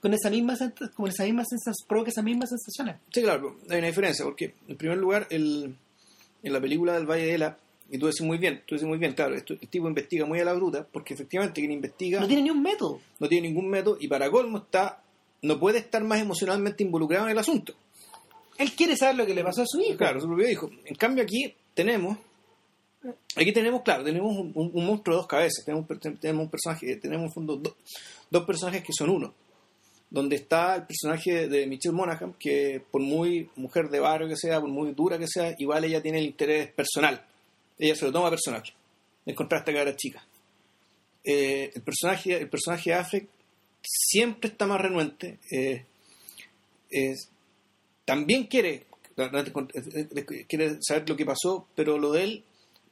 [0.00, 0.56] con esa misma
[0.94, 4.76] con esa misma sensación provoca esas mismas sensaciones Sí, claro, hay una diferencia, porque en
[4.76, 5.74] primer lugar, el,
[6.42, 7.58] en la película del Valle de Ela,
[7.90, 10.38] y tú decís muy bien, tú decís muy bien, claro, esto- el tipo investiga muy
[10.40, 13.68] a la bruta, porque efectivamente quien investiga no tiene ni un método no tiene ningún
[13.68, 15.02] método, y para colmo está,
[15.42, 17.74] no puede estar más emocionalmente involucrado en el asunto.
[18.58, 20.70] él quiere saber lo que le pasó a su hijo Claro, su propio hijo.
[20.84, 22.18] En cambio aquí tenemos,
[23.36, 26.50] aquí tenemos, claro, tenemos un, un- un monstruo de dos cabezas, tenemos, un tenemos un
[26.50, 27.76] personaje, tenemos en fondo do-
[28.30, 29.32] dos personajes que son uno,
[30.10, 34.60] donde está el personaje de Michelle Monaghan, que por muy mujer de barrio que sea,
[34.60, 37.24] por muy dura que sea, igual ella tiene el interés personal,
[37.78, 38.62] ella se lo toma personal,
[39.26, 40.24] en contraste a cara chica.
[41.24, 43.28] Eh, el personaje, el personaje de Affleck
[43.82, 45.84] siempre está más renuente, eh,
[46.90, 47.28] es-
[48.06, 48.86] también quiere,
[50.48, 52.44] quiere saber lo que pasó, pero lo de él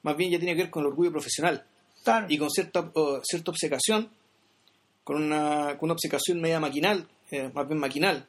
[0.03, 1.65] más bien ya tiene que ver con el orgullo profesional
[2.05, 2.27] Claro.
[2.29, 2.93] y con cierta,
[3.25, 4.11] cierta obcecación,
[5.07, 8.27] con una, con una obcecación media maquinal, eh, más bien maquinal.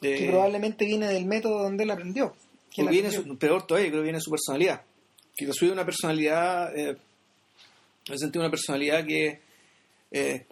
[0.00, 2.32] Eh, que probablemente viene del método donde él aprendió
[2.72, 3.32] que viene aprendió.
[3.32, 4.82] su- peor todavía, creo que viene su personalidad.
[5.36, 6.90] Que una personalidad, eh,
[8.06, 9.40] en el sentido de una personalidad que,
[10.12, 10.46] eh,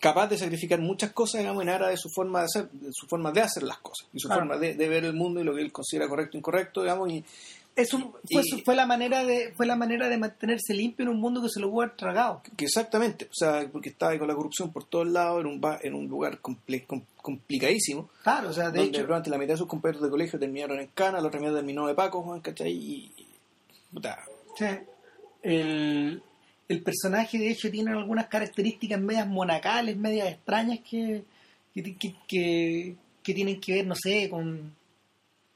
[0.00, 3.06] capaz de sacrificar muchas cosas digamos, en aras de su forma de hacer, de su
[3.06, 4.40] forma de hacer las cosas y su Claro.
[4.42, 7.10] forma de, de ver el mundo y lo que él considera correcto e incorrecto, digamos,
[7.12, 7.22] y
[7.76, 7.98] Eso
[8.30, 11.42] fue, Y- fue la manera de fue la manera de mantenerse limpio en un mundo
[11.42, 12.40] que se lo hubo tragado.
[12.56, 15.94] que exactamente, o sea, porque estaba con la corrupción por todos lados, en un, en
[15.94, 19.58] un lugar comple- com- complicadísimo, Claro, o sea, de donde hecho, probablemente la mitad de
[19.58, 22.70] sus compañeros de colegio terminaron en cana, la otra mitad terminó de Paco, Juan, ¿cachai?
[22.70, 23.26] Y, y-
[23.92, 24.18] puta,
[24.56, 24.66] sí,
[25.42, 26.22] el,
[26.68, 31.24] el personaje de hecho tiene algunas características medias monacales, medias extrañas que,
[31.74, 34.74] que, que, que- que tienen que ver, no sé, con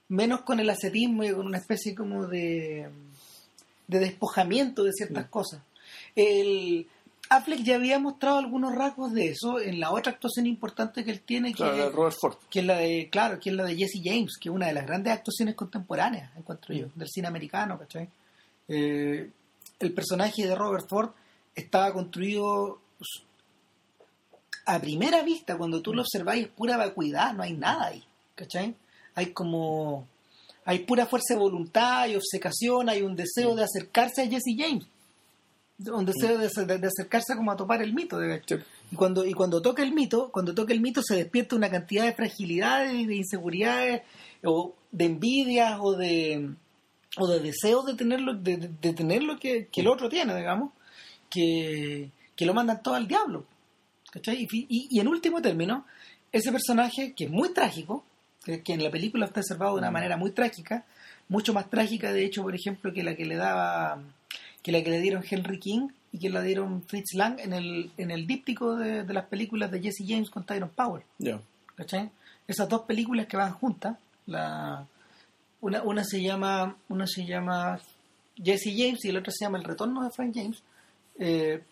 [0.09, 2.88] menos con el ascetismo y con una especie como de,
[3.87, 5.62] de despojamiento de ciertas cosas.
[6.14, 6.87] El
[7.31, 11.21] Affleck ya había mostrado algunos rasgos de eso en la otra actuación importante que él
[11.21, 12.37] tiene, que, claro, Robert Ford.
[12.49, 14.73] que es la de, claro, que es la de Jesse James, que es una de
[14.73, 18.09] las grandes actuaciones contemporáneas, encuentro yo, del cine americano, ¿cachai?
[18.66, 19.31] Eh,
[19.79, 21.11] el personaje de Robert Ford
[21.55, 22.81] estaba construido
[24.64, 28.75] a primera vista, cuando tú lo observáis, es pura vacuidad, no hay nada ahí, ¿cachai?
[29.18, 30.07] Hay como,
[30.64, 34.87] hay pura fuerza de voluntad, hay obcecación, hay un deseo de acercarse a Jesse James,
[35.92, 38.59] un deseo de, de- acercarse como a topar el mito, de hecho.
[38.92, 42.04] Y cuando, y cuando toca el mito, cuando toca el mito se despierta una cantidad
[42.04, 44.02] de fragilidades de inseguridades,
[44.44, 46.50] o de envidias, o de
[47.16, 50.70] o de deseos de tenerlo, de, de- tener lo que, que el otro tiene, digamos,
[51.28, 53.44] que, que lo mandan todo al diablo.
[54.26, 55.85] Y, y- y en último término,
[56.31, 58.04] ese personaje que es muy trágico,
[58.49, 60.85] que, que en la película está observado de una manera muy trágica,
[61.29, 64.01] mucho más trágica de hecho, por ejemplo, que la que le daba
[64.63, 67.91] que la que le dieron Henry King y que la dieron Fritz Lang en el,
[67.99, 71.03] en el díptico de, de las películas de Jesse James con Tyrone Power.
[71.19, 71.41] Ya.
[71.77, 72.11] ¿cachai?
[72.47, 74.87] Esas dos películas que van juntas, la,
[75.61, 77.79] una, una se llama una se llama
[78.43, 80.63] Jesse James y la otra se llama El retorno de Frank James.
[81.19, 81.63] Eh,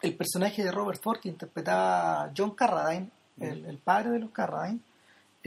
[0.00, 4.80] el personaje de Robert Ford que interpretaba John Carradine, el, el padre de los Carradine,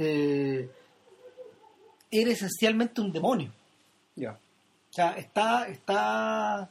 [0.01, 0.69] eh,
[2.09, 3.51] era esencialmente un demonio.
[4.15, 4.31] Ya.
[4.31, 6.69] O sea, está, está,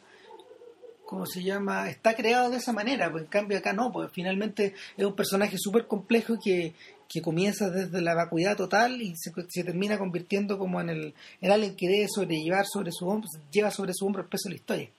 [1.04, 1.90] ¿cómo se llama?
[1.90, 5.56] Está creado de esa manera, pues en cambio acá no, pues finalmente es un personaje
[5.58, 6.72] súper complejo que,
[7.06, 11.52] que comienza desde la vacuidad total y se, se termina convirtiendo como en, el, en
[11.52, 14.60] alguien que debe sobrellevar sobre su hombro, lleva sobre su hombro el peso de la
[14.60, 14.90] historia.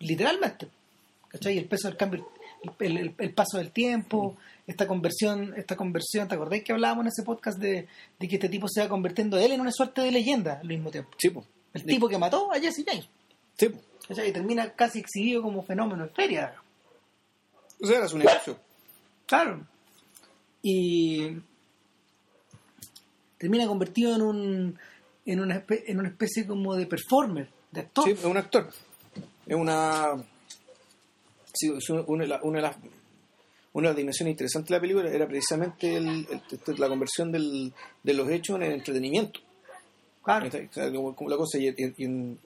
[0.00, 0.68] Literalmente.
[1.28, 1.58] ¿Cachai?
[1.58, 2.26] El peso del cambio,
[2.80, 7.08] el, el- el paso del tiempo, esta conversión, esta conversión, ¿te acordás que hablábamos en
[7.08, 10.10] ese podcast de, de que este tipo se va convirtiendo él en una suerte de
[10.12, 11.10] leyenda al mismo tiempo?
[11.18, 11.46] Sí, pues.
[11.74, 13.08] El tipo que mató a Jesse James.
[13.56, 13.78] Sí, po.
[14.08, 14.30] ¿cachai?
[14.30, 16.54] Y termina casi exhibido como fenómeno en feria.
[17.80, 18.58] O sea, era su negocio.
[19.26, 19.66] Claro.
[20.62, 21.36] Y
[23.38, 24.78] termina convertido en un
[25.26, 28.04] en una, espe- en una especie como de performer, de actor.
[28.04, 28.70] Sí, es un actor.
[29.46, 30.12] Es una.
[32.06, 32.76] Una, de la- una de las.
[33.74, 37.72] Una de las dimensiones interesantes de la película era precisamente el- el- la conversión del-
[38.02, 39.40] de los hechos en el entretenimiento.
[40.24, 40.48] Claro.
[40.92, 42.38] Como, como la cosa, y, y- en-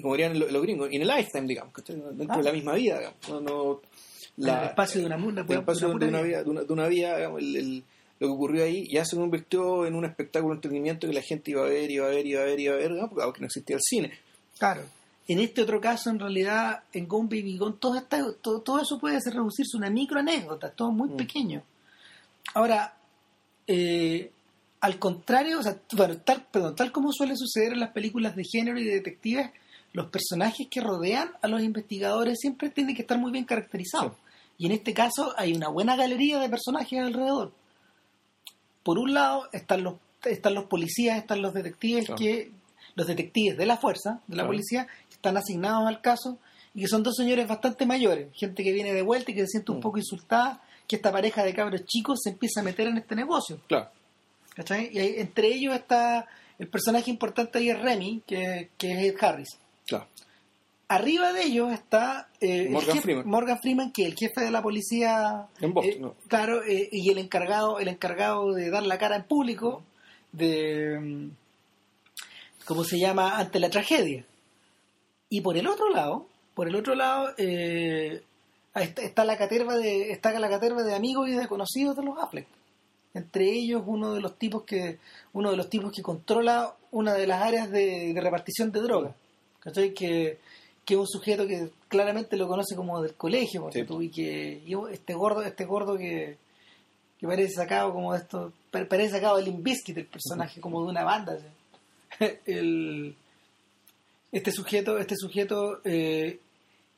[0.00, 2.36] como dirían los, los gringos, en el lifetime, digamos, dentro Ah.
[2.38, 2.98] de la misma vida.
[2.98, 3.28] digamos.
[3.28, 3.80] No, no-
[4.36, 5.46] la- el espacio de una mula.
[5.48, 7.84] el espacio de una vida, de una, de una vida, digamos, el- el-
[8.18, 11.50] lo que ocurrió ahí ya se convirtió en un espectáculo de entretenimiento que la gente
[11.50, 13.46] iba a ver, iba a ver, iba a ver, iba a ver, digamos, porque no
[13.46, 14.12] existía el cine.
[14.58, 14.82] Claro.
[15.28, 18.98] En este otro caso, en realidad, en Gone Baby Gone, todo, está, todo, todo eso
[18.98, 21.16] puede ser reducirse a una micro anécdota, todo muy Mm.
[21.16, 21.62] pequeño.
[22.54, 22.94] Ahora,
[23.66, 24.30] eh,
[24.80, 28.44] al contrario, o sea, bueno, tal, perdón, tal como suele suceder en las películas de
[28.44, 29.50] género y de detectives,
[29.92, 34.12] los personajes que rodean a los investigadores siempre tienen que estar muy bien caracterizados.
[34.58, 37.52] Y en este caso hay una buena galería de personajes alrededor.
[38.82, 42.18] Por un lado están los están los policías, están los detectives Claro.
[42.18, 42.50] que
[42.96, 44.48] los detectives de la fuerza, de la Claro.
[44.48, 44.88] policía,
[45.26, 46.38] están asignados al caso
[46.74, 49.46] y que son dos señores bastante mayores, gente que viene de vuelta y que se
[49.48, 49.82] siente un Mm.
[49.82, 53.58] poco insultada, que esta pareja de cabros chicos se empieza a meter en este negocio.
[53.66, 53.88] Claro.
[54.54, 54.88] ¿cachai?
[54.92, 56.26] Y entre ellos está
[56.58, 59.48] el personaje importante ahí es Remy, que, que es Ed Harris.
[59.86, 60.06] Claro.
[60.88, 63.26] Arriba de ellos está eh, Morgan jefe- Freeman.
[63.28, 66.14] Morgan Freeman, que es el jefe de la policía En Boston, eh, ¿no?
[66.28, 69.82] Claro, eh, y el encargado, el encargado de dar la cara en público,
[70.32, 71.30] de mm,
[72.64, 73.36] ¿cómo se llama?
[73.38, 74.24] ante la tragedia.
[75.28, 78.22] Y por el otro lado, por el otro lado, eh,
[78.74, 82.18] está, está la caterva de, está la caterva de amigos y de conocidos de los
[82.18, 82.46] Affleck.
[83.14, 84.98] Entre ellos uno de los tipos que,
[85.32, 89.14] uno de los tipos que controla una de las áreas de, de repartición de drogas.
[89.60, 89.92] ¿Cachai?
[89.94, 90.38] Que,
[90.84, 93.84] que es un sujeto que claramente lo conoce como del colegio, porque Sí.
[93.86, 96.36] tú, y que y este gordo, este gordo que,
[97.18, 100.90] que parece sacado como de esto, pa- parece sacado del Limbiskit, el personaje, como de
[100.90, 101.32] una banda.
[101.32, 101.46] así.
[102.46, 103.16] El,
[104.36, 106.40] este sujeto, este sujeto eh,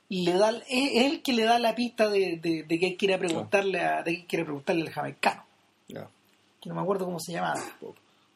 [0.09, 3.81] le da es él que le da la pista de, de, de que a preguntarle
[3.81, 5.45] a, de que quiere preguntarle al jamaicano.
[5.87, 7.63] Que no me acuerdo cómo se llamaba.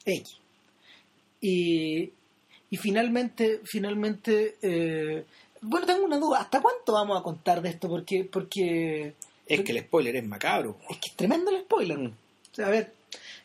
[0.04, 0.36] X.
[1.40, 2.12] Y,
[2.70, 5.24] y finalmente finalmente eh,
[5.60, 6.42] bueno tengo una duda.
[6.42, 9.14] Hasta cuánto vamos a contar de esto porque porque
[9.46, 10.78] Es que el spoiler es macabro.
[10.88, 11.98] es que es tremendo el spoiler.
[11.98, 12.06] Mm.
[12.06, 12.92] o sea, a ver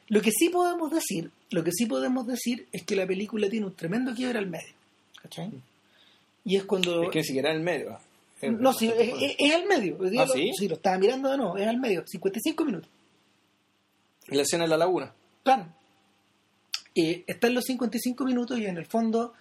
[0.10, 3.66] lo que sí podemos decir lo que sí podemos decir es que la película tiene
[3.66, 4.77] un tremendo quiebre al medio
[5.28, 5.52] ¿cachai?
[6.46, 8.00] y es cuando Es que ni siquiera en el medio.
[8.42, 9.98] no, sí, es, es- es al medio.
[10.20, 10.52] ¿Ah, lo- sí?
[10.68, 12.06] lo estaba mirando de nuevo, es al medio.
[12.08, 12.90] 55 minutos.
[14.28, 15.14] La escena en la laguna.
[15.44, 15.68] Claro.
[16.96, 19.34] Eh, está en los 55 minutos y en el fondo,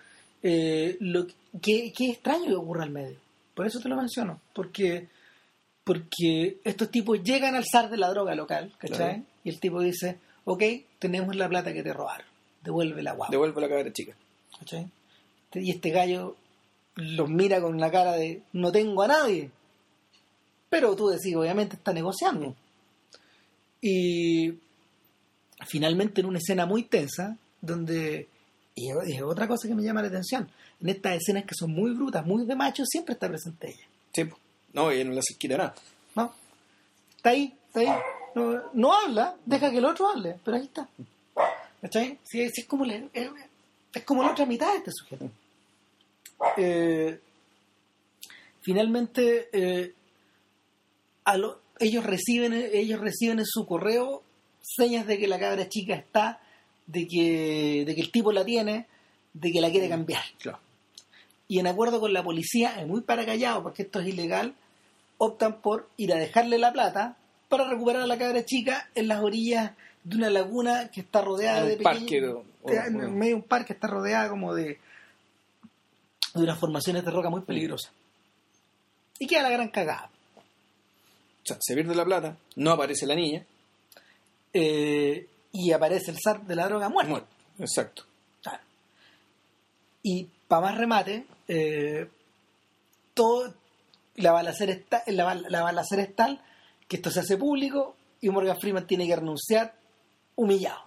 [0.42, 1.26] eh, lo
[1.62, 3.16] que, que extraño que ocurra al medio.
[3.54, 4.40] Por eso te lo menciono.
[4.52, 5.08] Porque,
[5.84, 8.96] porque estos tipos llegan al zar de la droga local, ¿cachai?
[8.96, 9.22] Claro.
[9.44, 10.62] Y el tipo dice, ok,
[10.98, 12.26] tenemos la plata que te robaron.
[12.62, 13.30] Devuelve la guagua.
[13.30, 14.14] Devuelvo la cabra chica.
[14.58, 14.86] ¿cachai?
[15.60, 16.36] Y este gallo
[16.94, 19.50] los mira con la cara de no tengo a nadie.
[20.68, 22.54] Pero tú decís, obviamente está negociando.
[23.80, 24.54] Y
[25.66, 28.28] finalmente en una escena muy tensa, donde,
[28.74, 31.92] y es- otra cosa que me llama la atención, en estas escenas que son muy
[31.92, 33.86] brutas, muy de macho, siempre está presente ella.
[34.12, 34.24] Sí.
[34.72, 35.74] No, ella no le hace quita nada.
[36.14, 36.32] ¿No?
[37.16, 37.88] Está ahí, está ahí.
[38.34, 40.88] No, no habla, deja que el otro hable, pero ahí está.
[41.80, 42.18] ¿Cachai?
[42.24, 43.30] Sí, sí, es, como la, es,
[43.94, 45.30] es como la otra mitad de este sujeto.
[46.56, 47.18] Eh,
[48.62, 49.92] finalmente, eh,
[51.24, 54.22] a lo- ellos, reciben, ellos reciben en su correo
[54.62, 56.40] señas de que la cabra chica está,
[56.86, 58.86] de que, de que el tipo la tiene,
[59.32, 60.58] de que la quiere cambiar Claro.
[61.48, 64.54] y en acuerdo con la policía, es muy para callado porque esto es ilegal,
[65.18, 67.16] optan por ir a dejarle la plata
[67.48, 69.72] para recuperar a la cabra chica en las orillas
[70.04, 73.18] de una laguna que está rodeada En de un parque, pequeños- o- de- o- en
[73.18, 74.78] medio de un parque está rodeada como de
[76.36, 77.92] de unas formaciones de roca muy peligrosas
[79.18, 83.44] y queda la gran cagada O sea, se pierde la plata, no aparece la niña.
[84.52, 87.28] Eh, y aparece el zar de la droga muerto Muerto.
[87.58, 88.04] Exacto.
[88.42, 88.62] Claro.
[90.02, 92.08] Y para más remate, eh,
[93.14, 93.54] todo
[94.16, 96.40] la balacera, la balacera es tal
[96.88, 99.74] que esto se hace público y Morgan Freeman tiene que renunciar
[100.36, 100.82] humillado.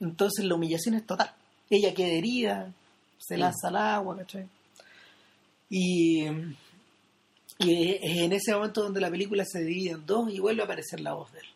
[0.00, 1.34] Entonces la humillación es total.
[1.68, 2.72] Ella queda herida,
[3.20, 4.48] se lanza al agua, ¿cachai?
[5.68, 6.24] Y,
[7.58, 10.64] y es en ese momento donde la película se divide en dos y vuelve a
[10.64, 11.46] aparecer la voz de él.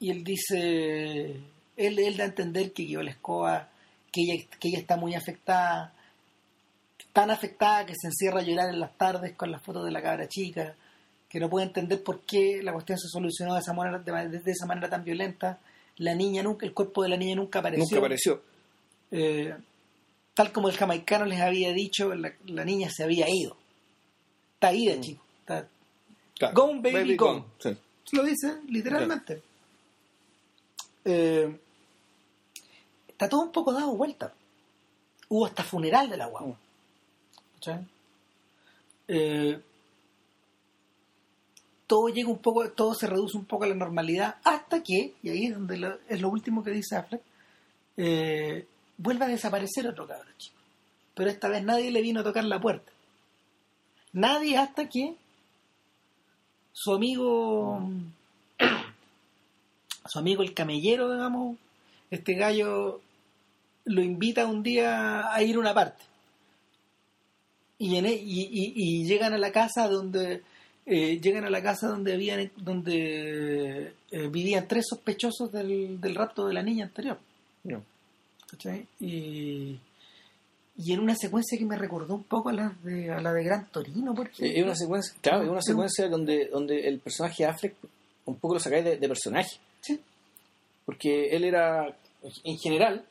[0.00, 1.40] Y él dice,
[1.76, 3.68] él, él da a entender que quedó la escoba,
[4.12, 5.92] que ella, que ella está muy afectada,
[7.12, 10.02] tan afectada que se encierra a llorar en las tardes con las fotos de la
[10.02, 10.76] cabra chica,
[11.28, 14.50] que no puede entender por qué la cuestión se solucionó de esa manera, de, de
[14.52, 15.58] esa manera tan violenta.
[15.96, 17.84] La niña nunca, el cuerpo de la niña nunca apareció.
[17.84, 18.42] Nunca apareció.
[19.10, 19.52] Eh,
[20.38, 23.56] tal como el jamaicano les había dicho, la, la niña se había ido.
[24.54, 25.00] Está ida, Mm.
[25.00, 25.24] chico.
[25.40, 25.68] Está-
[26.38, 26.54] Claro.
[26.54, 27.42] Gone, baby, gone.
[27.58, 27.76] Sí.
[28.12, 29.42] lo dice literalmente.
[31.04, 31.58] Eh,
[33.08, 34.32] está todo un poco dado vuelta.
[35.28, 36.56] Hubo hasta funeral de la guagua.
[37.54, 37.84] ¿Cachai?
[39.08, 39.60] Eh,
[41.88, 45.28] todo llega un poco, todo se reduce un poco a la normalidad hasta que, y
[45.30, 47.22] ahí es donde lo- es lo último que dice Affleck,
[47.96, 48.66] eh,
[48.98, 50.56] vuelve a desaparecer otro cabrón chico.
[51.14, 52.92] Pero esta vez nadie le vino a tocar la puerta.
[54.12, 55.14] Nadie hasta que
[56.72, 57.90] su amigo
[60.06, 61.56] su amigo el camellero digamos
[62.10, 63.00] este gallo
[63.84, 66.04] lo invita un día a ir a una parte
[67.78, 70.42] y, e- llegan a la casa donde
[70.86, 76.46] eh, llegan a la casa donde habían donde eh, vivían tres sospechosos del, del rapto
[76.46, 77.18] de la niña anterior
[77.64, 77.82] No.
[78.50, 78.86] ¿Cachai?
[79.00, 79.78] y
[80.80, 83.42] y en una secuencia que me recordó un poco a la de, a la de
[83.42, 87.44] Gran Torino por Sí, Es una secuencia, claro, es una secuencia donde, donde el personaje
[87.44, 87.74] Affleck
[88.26, 89.58] un poco lo sacáis de, de personaje.
[89.80, 90.00] Sí.
[90.86, 91.84] Porque él era,
[92.44, 93.04] en general,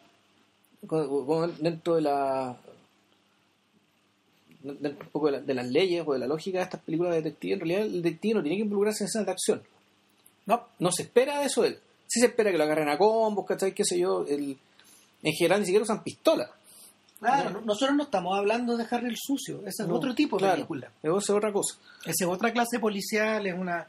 [1.59, 2.57] dentro de la
[4.63, 7.13] dentro un poco de, la- de las leyes o de la lógica de estas películas
[7.15, 9.61] de detective, en realidad el detective no tiene que involucrarse en escenas de acción.
[10.45, 11.79] no No se espera de eso de él.
[12.07, 13.73] Sí se espera que lo agarren a combos, ¿cachai?
[13.73, 14.25] ¿Qué sé yo?
[14.25, 14.57] El,
[15.23, 16.49] en general ni siquiera usan pistola.
[17.19, 20.35] Claro, no- nosotros no estamos hablando de Harry el sucio, ese es No, otro tipo
[20.37, 20.55] de claro.
[20.55, 20.91] película.
[21.01, 21.75] Eso es otra cosa.
[22.05, 23.87] Esa es otra clase policial, es una...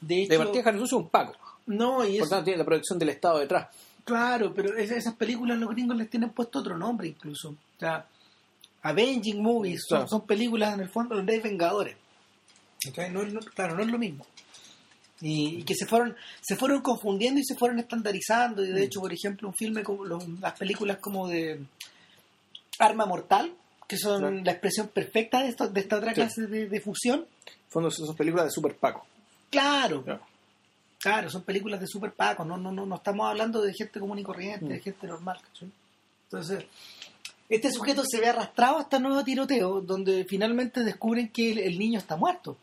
[0.00, 1.34] De hecho, De partida, Harry Sucio es un paco.
[1.66, 3.68] no, y Por tanto, tiene la protección del Estado detrás.
[4.04, 7.50] claro, pero es- esas películas los gringos les tienen puesto otro nombre incluso.
[7.50, 8.06] O sea,
[8.82, 10.08] Avenging Movies, son, Claro.
[10.08, 11.96] son películas en el fondo donde hay vengadores.
[12.88, 12.98] ¿Ok?
[13.10, 14.24] No, no- claro, no es lo mismo.
[15.22, 18.64] Y, y que se fueron se fueron confundiendo y se fueron estandarizando.
[18.64, 18.84] Y de Mm.
[18.84, 21.60] hecho, por ejemplo, un filme como los- las películas como de
[22.78, 23.52] Arma Mortal,
[23.86, 24.40] que son Claro.
[24.44, 26.14] la expresión perfecta de, esto, de esta otra Sí.
[26.14, 27.26] clase de, de fusión.
[27.68, 29.04] Fondo son películas de Super Paco.
[29.50, 30.20] Claro, Claro.
[30.98, 34.18] claro, son películas de super pacos, no, no, no, no estamos hablando de gente común
[34.18, 34.68] y corriente, Mm.
[34.68, 35.38] de gente normal.
[35.42, 35.70] ¿cachai?
[36.24, 36.64] Entonces,
[37.48, 41.78] este sujeto se ve arrastrado hasta el nuevo tiroteo, donde finalmente descubren que el, el
[41.78, 42.56] niño está muerto.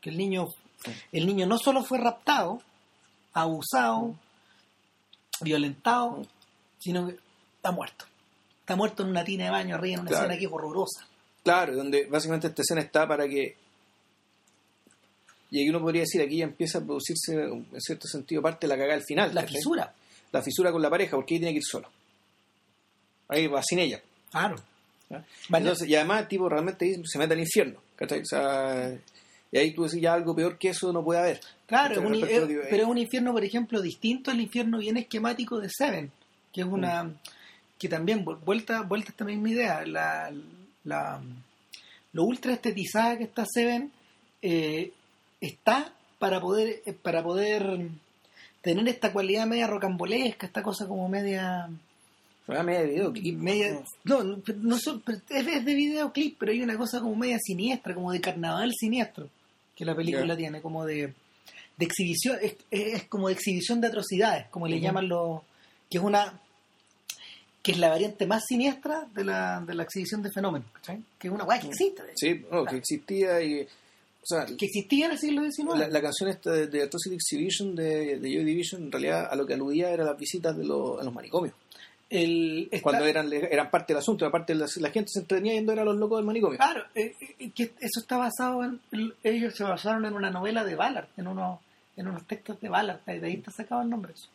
[0.00, 0.48] Que el niño,
[1.12, 2.60] el niño no solo fue raptado,
[3.32, 4.14] abusado,
[5.40, 6.26] violentado,
[6.78, 7.16] sino que
[7.56, 8.04] está muerto.
[8.60, 10.24] Está muerto en una tina de baño arriba en una Claro.
[10.24, 11.06] escena que es horrorosa.
[11.42, 13.56] Claro, donde básicamente esta escena está para que.
[15.50, 18.68] Y aquí uno podría decir, aquí ya empieza a producirse, en cierto sentido, parte de
[18.68, 19.34] la cagada al final.
[19.34, 19.92] La fisura.
[20.30, 21.90] La fisura con la pareja, porque ahí tiene que ir solo.
[23.28, 24.00] Ahí va sin ella.
[24.30, 24.56] Claro.
[25.52, 27.80] Entonces, y además el tipo realmente se mete al infierno.
[27.96, 28.20] ¿cachai?
[28.20, 28.96] O sea,
[29.52, 31.40] y ahí tú decís, ya algo peor que eso no puede haber.
[31.66, 34.96] Claro, es un- a es- pero es un infierno, por ejemplo, distinto al infierno bien
[34.96, 36.10] esquemático de Seven,
[36.52, 37.14] que es una Mm.
[37.78, 40.32] que también vu- vuelta vuelta esta misma idea, la,
[40.84, 41.20] la
[42.12, 43.92] lo ultra estetizada que está Seven
[44.42, 44.90] eh,
[45.40, 47.88] está para poder eh, para poder
[48.60, 51.68] tener esta cualidad media rocambolesca, esta cosa como media
[52.46, 53.36] Fue media videoclip.
[53.38, 58.12] media no, no, no es de videoclip, pero hay una cosa como media siniestra, como
[58.12, 59.28] de carnaval siniestro
[59.82, 61.12] que la película tiene, como de,
[61.76, 62.38] de exhibición,
[62.70, 65.40] es, como de exhibición de atrocidades, como le llaman los,
[65.90, 66.40] que es una
[67.62, 70.68] que es la variante más siniestra de la, de la exhibición de fenómenos,
[71.18, 73.62] que es una weá que existe, de Sí, no, que existía y.
[73.62, 75.78] O sea, que existía en el siglo XIX.
[75.78, 79.34] la, la canción esta de, de Atrocity Exhibition de, de Joy Division, en realidad a
[79.34, 81.54] lo que aludía era las visitas de los, a los manicomios.
[82.14, 85.76] El- Cuando eran, eran parte del asunto, aparte la, la gente se entretenía yendo a
[85.84, 86.58] los locos del manicomio.
[86.58, 88.80] Claro, eh, eh, que eso está basado en.
[89.22, 91.60] Ellos se basaron en una novela de Ballard, en unos,
[91.96, 94.12] en unos textos de Ballard, de ahí está sacado el nombre.
[94.12, 94.28] eso.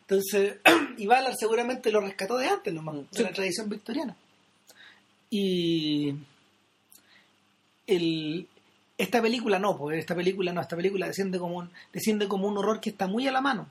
[0.00, 0.56] Entonces,
[0.98, 3.18] y Ballard seguramente lo rescató de antes nomás, Sí.
[3.18, 4.16] de la tradición victoriana.
[5.30, 6.14] Y.
[7.86, 8.48] El,
[8.96, 12.56] esta película no, porque esta película no, esta película desciende como un, desciende como un
[12.58, 13.66] horror que está muy a la mano.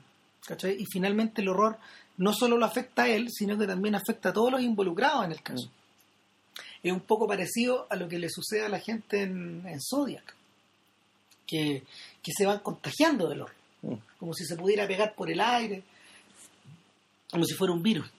[0.46, 0.76] ¿cachai?
[0.80, 1.78] Y finalmente el horror
[2.16, 5.32] no solo lo afecta a él, sino que también afecta a todos los involucrados en
[5.32, 5.68] el caso.
[6.82, 10.34] Es un poco parecido a lo que le sucede a la gente en, en Zodiac,
[11.46, 11.82] que,
[12.22, 13.96] que se van contagiando del horror, Mm.
[14.18, 15.82] como si se pudiera pegar por el aire,
[17.30, 18.10] como si fuera un virus.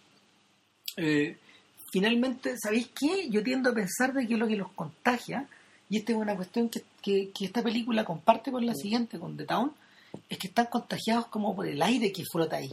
[0.98, 1.38] Eh,
[1.92, 3.28] finalmente, ¿sabéis qué?
[3.30, 5.48] Yo tiendo a pensar de que lo que los contagia,
[5.90, 9.36] y esta es una cuestión que, que- que esta película comparte con la siguiente, con
[9.38, 9.72] The Town,
[10.30, 12.72] es que están contagiados como por el aire que flota ahí,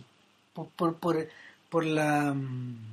[0.53, 1.29] por, por, por,
[1.69, 2.33] por la...
[2.35, 2.93] mm,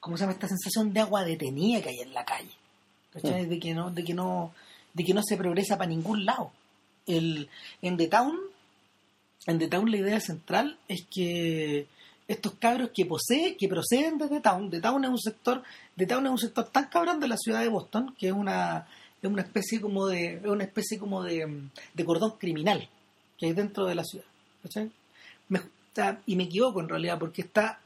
[0.00, 2.50] ¿Cómo se llama esta sensación de agua detenida que hay en la calle?
[3.12, 3.46] ¿Cachai?
[3.46, 4.52] De que no, de que no,
[4.94, 6.52] de que no se progresa para ningún lado.
[7.06, 7.48] El,
[7.82, 8.38] en The Town,
[9.46, 11.86] en The Town la idea central es que
[12.28, 15.62] estos cabros que posee, que proceden de The Town, The Town es un sector,
[15.96, 18.86] The Town es un sector tan cabrón de la ciudad de Boston que es una,
[19.20, 22.88] es una especie como de, es una especie como de, de cordón criminal
[23.38, 24.26] que hay dentro de la ciudad.
[24.62, 24.90] ¿cachai?
[25.98, 27.80] Está- y me equivoco en realidad porque está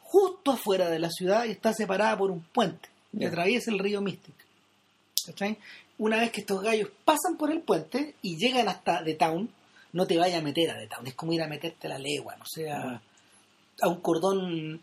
[0.00, 2.88] justo afuera de la ciudad y está separada por un puente
[3.18, 4.34] que atraviesa el río Mystic.
[5.26, 5.56] ¿cachai?
[5.98, 9.48] Una vez que estos gallos pasan por el puente y llegan hasta The Town,
[9.92, 11.98] no te vayas a meter a The Town, es como ir a meterte a la
[11.98, 13.00] legua, no sé, a,
[13.80, 14.80] a un cordón,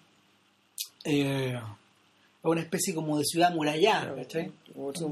[1.03, 4.51] eh, a una especie como de ciudad murallada, ¿cachai?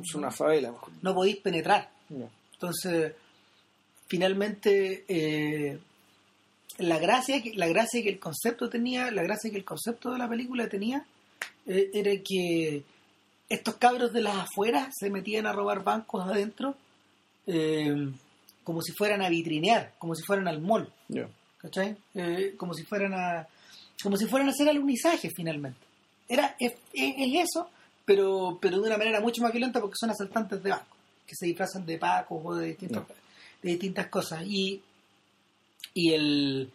[0.09, 0.73] Es una favela.
[1.01, 1.89] No podéis penetrar.
[2.53, 3.13] Entonces,
[4.07, 5.77] finalmente, eh,
[6.79, 10.17] la gracia que la gracia que el concepto tenía, la gracia que el concepto de
[10.17, 11.05] la película tenía,
[11.67, 12.83] eh, era que
[13.49, 16.75] estos cabros de las afueras se metían a robar bancos adentro,
[17.47, 18.09] eh,
[18.63, 20.91] como si fueran a vitrinear, como si fueran al mall.
[21.57, 21.95] ¿cachai?
[22.15, 23.47] Eh, como si fueran a
[24.01, 25.79] como si fueran a hacer alunizaje finalmente.
[26.27, 27.69] Era es, es- es eso,
[28.05, 30.95] pero pero de una manera mucho más violenta porque son asaltantes de banco,
[31.27, 33.03] que se disfrazan de pacos o de distintos,
[33.61, 34.81] de distintas cosas y
[36.01, 36.71] y el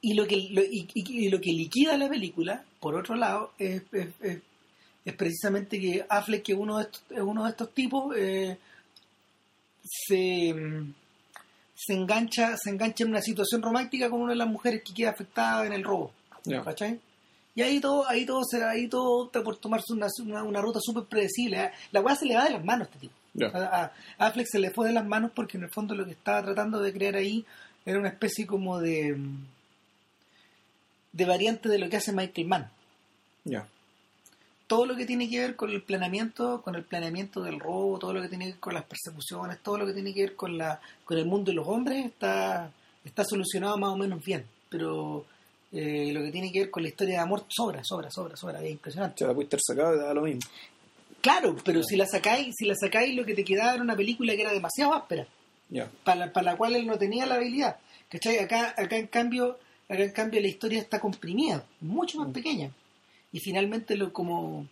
[0.00, 3.52] y lo que lo, y, y- y lo que liquida la película por otro lado
[3.58, 4.42] es, es, es-
[5.04, 8.56] es precisamente que Affleck que uno de estos, es uno de estos tipos eh,
[9.82, 10.54] se
[11.76, 15.10] se engancha se engancha en una situación romántica con una de las mujeres que queda
[15.10, 16.12] afectada en el robo.
[16.64, 17.00] ¿cachai?
[17.56, 20.80] Y ahí todo, ahí todo será, ahí todo opta por tomarse una, una, una ruta
[20.82, 21.64] súper predecible.
[21.64, 21.70] ¿eh?
[21.92, 23.14] La weá se le va de las manos a este tipo.
[23.54, 26.42] A Affleck se le fue de las manos porque en el fondo lo que estaba
[26.42, 27.44] tratando de crear ahí
[27.86, 29.16] era una especie como de
[31.14, 32.70] de variante de lo que hace Michael Mann.
[33.44, 33.66] Ya.
[34.66, 38.12] Todo lo que tiene que ver con el planeamiento, con el planeamiento del robo, todo
[38.12, 40.58] lo que tiene que ver con las persecuciones, todo lo que tiene que ver con
[40.58, 42.70] la con el mundo de los hombres está
[43.04, 45.24] está solucionado más o menos bien, pero
[45.70, 48.62] eh, lo que tiene que ver con la historia de amor sobra, sobra, sobra, sobra,
[48.62, 49.18] es impresionante.
[49.18, 50.40] Se la pudiste sacado y daba lo mismo.
[51.20, 54.34] Claro, pero si la sacáis, si la sacáis, lo que te quedaba era una película
[54.34, 55.26] que era demasiado áspera,
[56.04, 57.76] Para, la- para la cual él no tenía la habilidad.
[58.08, 58.38] ¿Cachai?
[58.38, 59.58] Acá, acá en cambio,
[59.88, 62.70] acá en cambio la historia está comprimida, mucho más pequeña.
[63.32, 64.66] Y finalmente lo como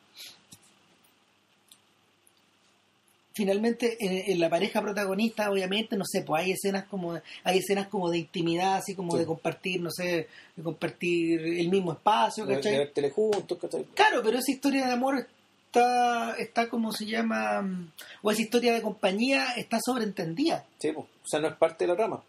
[3.34, 7.88] finalmente en, en la pareja protagonista obviamente no sé pues hay escenas como hay escenas
[7.88, 9.18] como de intimidad así como Sí.
[9.20, 12.76] de compartir no sé de compartir el mismo espacio De, ¿cachai?
[12.76, 13.84] de tele juntos, ¿cachai?
[13.94, 15.26] Claro, pero esa historia de amor
[15.72, 17.92] está, está como se llama, mm,
[18.22, 20.64] o esa historia de compañía está sobreentendida.
[20.78, 21.06] Sí, pues.
[21.06, 22.16] O sea, no es parte de la trama.
[22.16, 22.22] O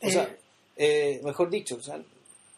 [0.00, 0.28] Eh, sea,
[0.76, 1.98] eh, mejor dicho, o sea,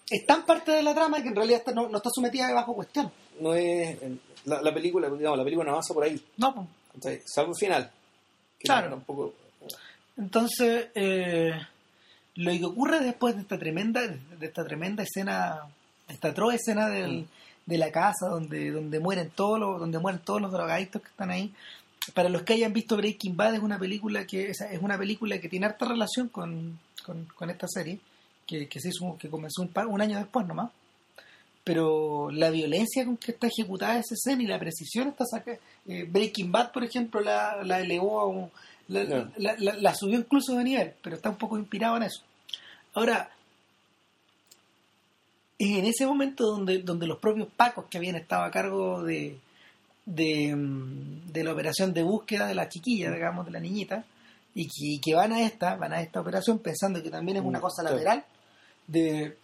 [0.08, 2.74] Es tan parte de la trama que en realidad está- no, no está sometida bajo
[2.74, 3.10] cuestión.
[3.40, 3.98] no es.
[4.44, 6.18] La, la película, digamos, la película no avanza por ahí.
[6.36, 6.54] No,
[7.02, 7.22] pues.
[7.26, 7.90] Salvo el final.
[8.60, 8.90] Claro.
[8.90, 9.34] Tampoco.
[10.16, 11.50] Entonces, eh,
[12.36, 15.62] lo que ocurre después de esta tremenda, de esta tremenda escena,
[16.08, 17.28] esta atroz escena del- Mm.
[17.66, 21.30] De la casa donde, donde mueren todos los, donde mueren todos los drogadictos que están
[21.30, 21.52] ahí.
[22.14, 25.48] Para los que hayan visto Breaking Bad es una película que es, una película que
[25.48, 27.98] tiene harta relación con, con, con esta serie,
[28.46, 30.70] que, que se hizo, que comenzó un, par- un año después nomás.
[31.64, 35.58] Pero la violencia con que está ejecutada esa escena y la precisión está saca
[35.88, 38.50] eh, Breaking Bad, por ejemplo, la, la elevó a un,
[38.86, 39.32] la, No.
[39.38, 42.22] la- la- la subió incluso de nivel, pero está un poco inspirado en eso.
[42.94, 43.30] Ahora,
[45.58, 49.38] es en ese momento donde, donde los propios pacos que habían estado a cargo de,
[50.04, 54.04] de, mm, de la operación de búsqueda de la chiquilla, digamos, de la niñita,
[54.54, 57.44] y que, y que van a esta, van a esta operación pensando que también es
[57.44, 58.24] una Mm, cosa lateral
[58.86, 59.36] de,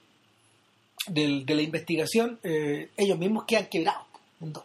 [1.09, 4.07] de la investigación, eh, ellos mismos quedan quebrados
[4.41, 4.65] en dos.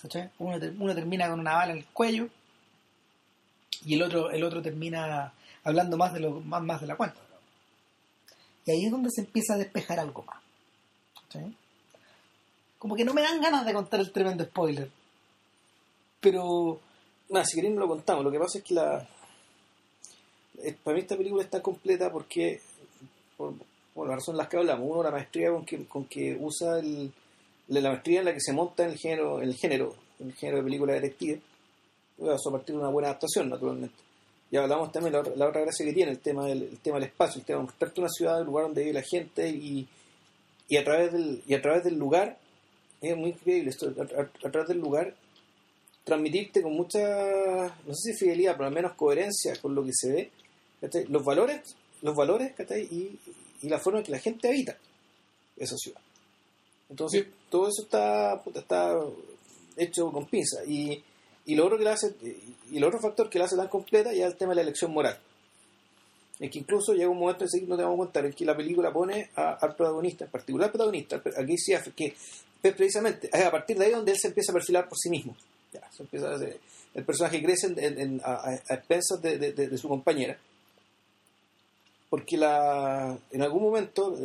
[0.00, 0.30] ¿cachai?
[0.38, 2.28] Uno, uno termina con una bala en el cuello
[3.84, 5.32] y el otro, el otro termina
[5.64, 7.20] hablando más de lo más, más de la cuenta.
[8.64, 10.45] Y ahí es donde se empieza a despejar algo más.
[12.78, 14.90] Como que no me dan ganas de contar el tremendo spoiler.
[16.20, 16.80] Pero
[17.28, 18.24] Nada, si queréis no lo contamos.
[18.24, 19.08] Lo que pasa es que la.
[20.62, 22.60] eh, Para mí esta película está completa porque.
[23.36, 23.54] Por,
[23.94, 24.88] por las razones en las que hablamos.
[24.90, 27.10] Uno, la maestría con que, con que usa el,
[27.68, 30.64] la la maestría en la que se monta el género, el género, el género de
[30.64, 31.40] película detective.
[32.18, 33.96] Eso a partir de una buena adaptación, naturalmente.
[34.50, 36.98] Y hablamos también la, otra- la otra gracia que tiene, el tema del, el tema
[36.98, 39.88] del espacio, el tema de mostrarte una ciudad, el lugar donde vive la gente y,
[40.68, 42.38] y a través del, y a través del lugar,
[43.00, 45.14] es muy increíble esto, a, a- a través del lugar
[46.04, 47.00] transmitirte con mucha,
[47.84, 50.30] no sé si fidelidad, pero al menos coherencia con lo que se ve,
[51.08, 52.52] los valores, los valores.
[52.90, 53.18] Y,
[53.62, 54.76] y la forma en que la gente habita
[55.56, 56.00] esa ciudad.
[56.88, 57.30] Entonces, Sí.
[57.50, 58.94] todo eso está, puta, está
[59.76, 60.64] hecho con pinza.
[60.64, 61.02] Y,
[61.46, 62.14] y lo otro que la hace,
[62.70, 64.62] y el otro factor que la hace tan completa ya es el tema de la
[64.62, 65.18] elección moral.
[66.38, 68.44] Es que incluso llega un momento en que no te vamos a contar en que
[68.44, 72.14] la película pone al protagonista, en particular al protagonista, aquí sí que
[72.62, 75.08] es precisamente es a partir de ahí donde él se empieza a perfilar por sí
[75.08, 75.34] mismo.
[75.72, 76.36] Ya, se empieza
[76.94, 77.66] el personaje crece
[78.24, 80.38] a, expensas de, su compañera.
[82.08, 84.16] Porque la, en algún momento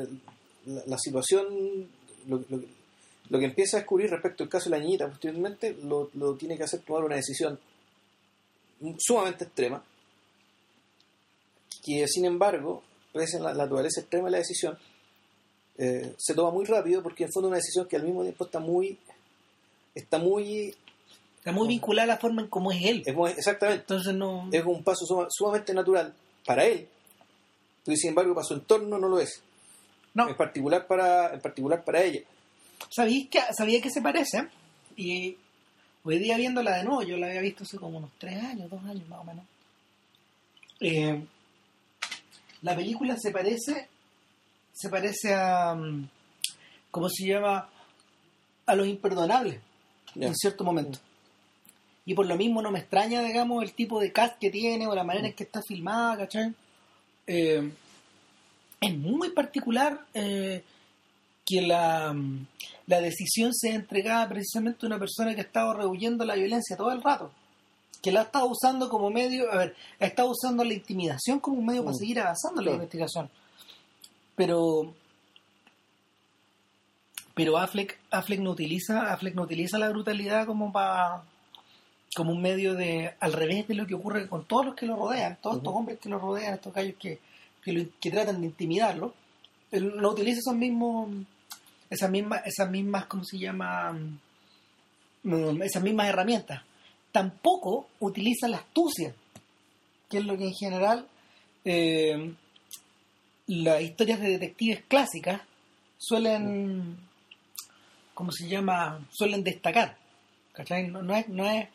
[0.65, 1.87] la, situación,
[2.27, 6.63] lo, que empieza a descubrir respecto al caso de la niñita posteriormente, lo tiene que
[6.63, 7.59] hacer tomar una decisión
[8.97, 9.83] sumamente extrema,
[11.83, 14.77] que sin embargo, pese a la, naturaleza extrema de la decisión,
[15.77, 18.45] eh, se toma muy rápido porque en fondo es una decisión que al mismo tiempo
[18.45, 18.97] está muy
[19.95, 20.75] está muy,
[21.37, 23.03] está muy vinculada a la forma en cómo es él.
[23.05, 24.47] es muy- exactamente Entonces no...
[24.51, 26.13] es un paso suma- sumamente natural
[26.45, 26.87] para él
[27.83, 29.41] pero sin embargo para su entorno no lo es
[30.13, 30.29] no.
[30.29, 32.21] en particular para en particular para ella
[32.89, 34.47] ¿Sabéis que, sabía que se parece?
[34.95, 35.37] Y
[36.03, 38.83] hoy día viéndola de nuevo, yo la había visto hace como unos tres años, dos
[38.85, 39.45] años más o menos.
[40.79, 41.23] Eh,
[42.61, 43.87] la película se parece,
[44.73, 46.09] se parece a, mm,
[46.91, 47.69] ¿cómo se llama?
[48.65, 49.59] A los imperdonables
[50.15, 50.99] en cierto momento.
[52.05, 54.95] Y por lo mismo no me extraña, digamos, el tipo de cast que tiene o
[54.95, 56.53] la manera en que está filmada, ¿cachai?
[57.27, 57.71] Eh,
[58.79, 60.63] es muy particular eh,
[61.45, 62.47] que la, mm,
[62.87, 66.91] la decisión sea entregada precisamente a una persona que ha estado rehuyendo la violencia todo
[66.91, 67.31] el rato.
[68.01, 71.57] Que la ha estado usando como medio, a ver, ha estado usando la intimidación como
[71.59, 71.99] un medio para Mm.
[71.99, 72.83] seguir avanzando en la Claro.
[72.83, 73.29] investigación.
[74.35, 74.93] Pero
[77.33, 81.21] pero Affleck, Affleck no utiliza Affleck no utiliza la brutalidad como para
[82.15, 84.95] como un medio de al revés de lo que ocurre con todos los que lo
[84.97, 85.79] rodean todos estos Ujú.
[85.79, 87.19] hombres que lo rodean estos gallos que,
[87.63, 89.13] que, lo- que tratan de intimidarlo
[89.71, 91.09] él no utiliza esos mismos
[91.89, 93.97] esas mismas esas mismas cómo se llama
[95.23, 96.63] Mm, esas mismas herramientas
[97.11, 99.13] tampoco utiliza la astucia
[100.11, 101.07] que es lo que en general
[101.63, 102.35] eh,
[103.47, 105.41] las historias de detectives clásicas
[105.97, 106.97] suelen,
[108.13, 109.07] ¿cómo se llama?
[109.09, 109.97] Suelen destacar.
[110.51, 110.89] ¿Cachai?
[110.89, 111.69] No, no es, no es,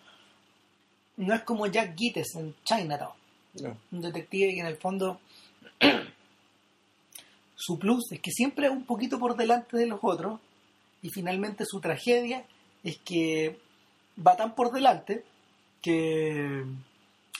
[1.17, 3.15] no es como Jack Gittes en Chinatown.
[3.63, 3.79] No.
[3.91, 5.19] Un detective que en el fondo
[7.55, 10.41] su plus es que siempre es un poquito por delante de los otros
[11.01, 12.45] y finalmente su tragedia
[12.85, 13.59] es que
[14.25, 15.25] va tan por delante
[15.83, 16.65] que,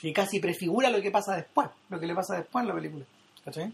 [0.01, 3.05] que casi prefigura lo que pasa después, lo que le pasa después en la película.
[3.43, 3.71] ¿Cachai?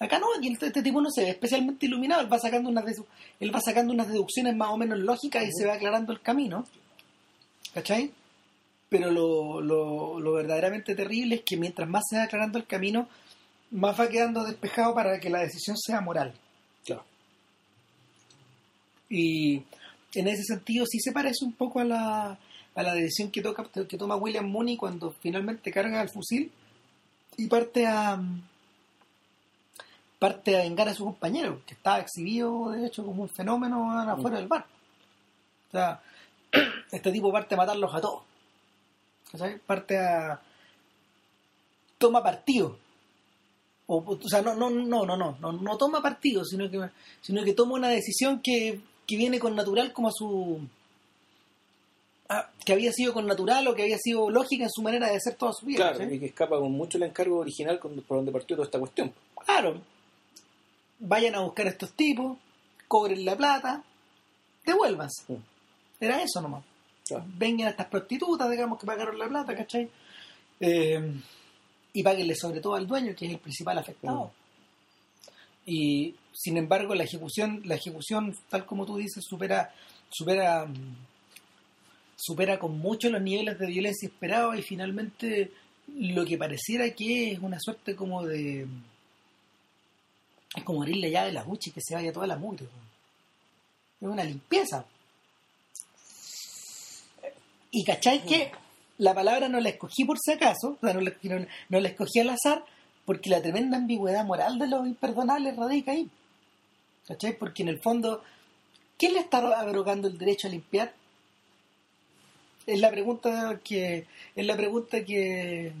[0.00, 2.84] Acá no, aquí este, tipo no se ve especialmente iluminado, él va sacando unas
[3.40, 6.66] él va sacando unas deducciones más o menos lógicas y se va aclarando el camino.
[7.74, 8.12] ¿Cachai?
[8.88, 13.08] Pero lo, lo, lo verdaderamente terrible es que mientras más se va aclarando el camino,
[13.72, 16.32] más va quedando despejado para que la decisión sea moral.
[16.84, 17.04] Claro.
[19.10, 19.64] Y
[20.14, 22.38] en ese sentido sí se parece un poco a la,
[22.74, 26.50] a la decisión que, toca, que toma William Mooney cuando finalmente carga el fusil
[27.36, 28.20] y parte a
[30.18, 34.38] parte a vengar a su compañero, que estaba exhibido de hecho como un fenómeno afuera
[34.38, 34.66] del bar.
[35.68, 36.02] O sea,
[36.90, 38.22] este tipo parte a matarlos a todos.
[39.30, 39.58] ¿Cachai?
[39.58, 40.40] Parte a
[41.98, 42.78] toma partido.
[43.86, 46.90] O, o sea, no, no, no, no, no, no, no toma partido, sino que,
[47.20, 50.60] sino que toma una decisión que, que viene con natural como a su
[52.28, 55.18] a- que había sido con natural o que había sido lógica en su manera de
[55.18, 55.92] ser toda su vida.
[55.94, 58.78] Claro, y que escapa con mucho el encargo original con- por donde partió toda esta
[58.78, 59.12] cuestión.
[59.46, 59.80] Claro.
[61.00, 62.36] Vayan a buscar a estos tipos,
[62.86, 63.82] cobren la plata,
[64.66, 65.24] devuélvanse.
[65.32, 65.36] Mm.
[66.00, 66.64] Era eso nomás.
[67.06, 67.24] Claro.
[67.28, 69.88] Vengan a estas prostitutas, digamos, que pagaron la plata, ¿cachai?
[70.60, 71.14] Eh,
[71.94, 74.30] y páguenle sobre todo al dueño, que es el principal afectado.
[75.70, 79.74] Y sin embargo, la ejecución, la ejecución, tal como tú dices, supera,
[80.08, 80.66] supera,
[82.16, 85.52] supera con mucho los niveles de violencia esperados y finalmente
[85.94, 88.66] lo que pareciera que es una suerte como de
[90.56, 92.64] es como abrirle llave a la ducha y que se vaya toda la mugre.
[94.00, 94.86] Es una limpieza.
[97.70, 98.50] Y cachai que
[98.98, 101.88] la palabra no la escogí por si acaso, o sea, no la, no- no la
[101.88, 102.64] escogí al azar,
[103.08, 106.10] porque la tremenda ambigüedad moral de los imperdonables radica ahí.
[107.06, 107.38] ¿Cachai?
[107.38, 108.22] Porque en el fondo,
[108.98, 110.92] ¿quién le está abrogando el derecho a limpiar?
[112.66, 114.06] Es la pregunta que
[114.36, 115.72] es la pregunta que,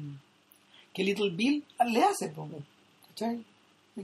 [0.94, 2.48] que Little Bill le hace, po,
[3.08, 3.44] ¿cachai?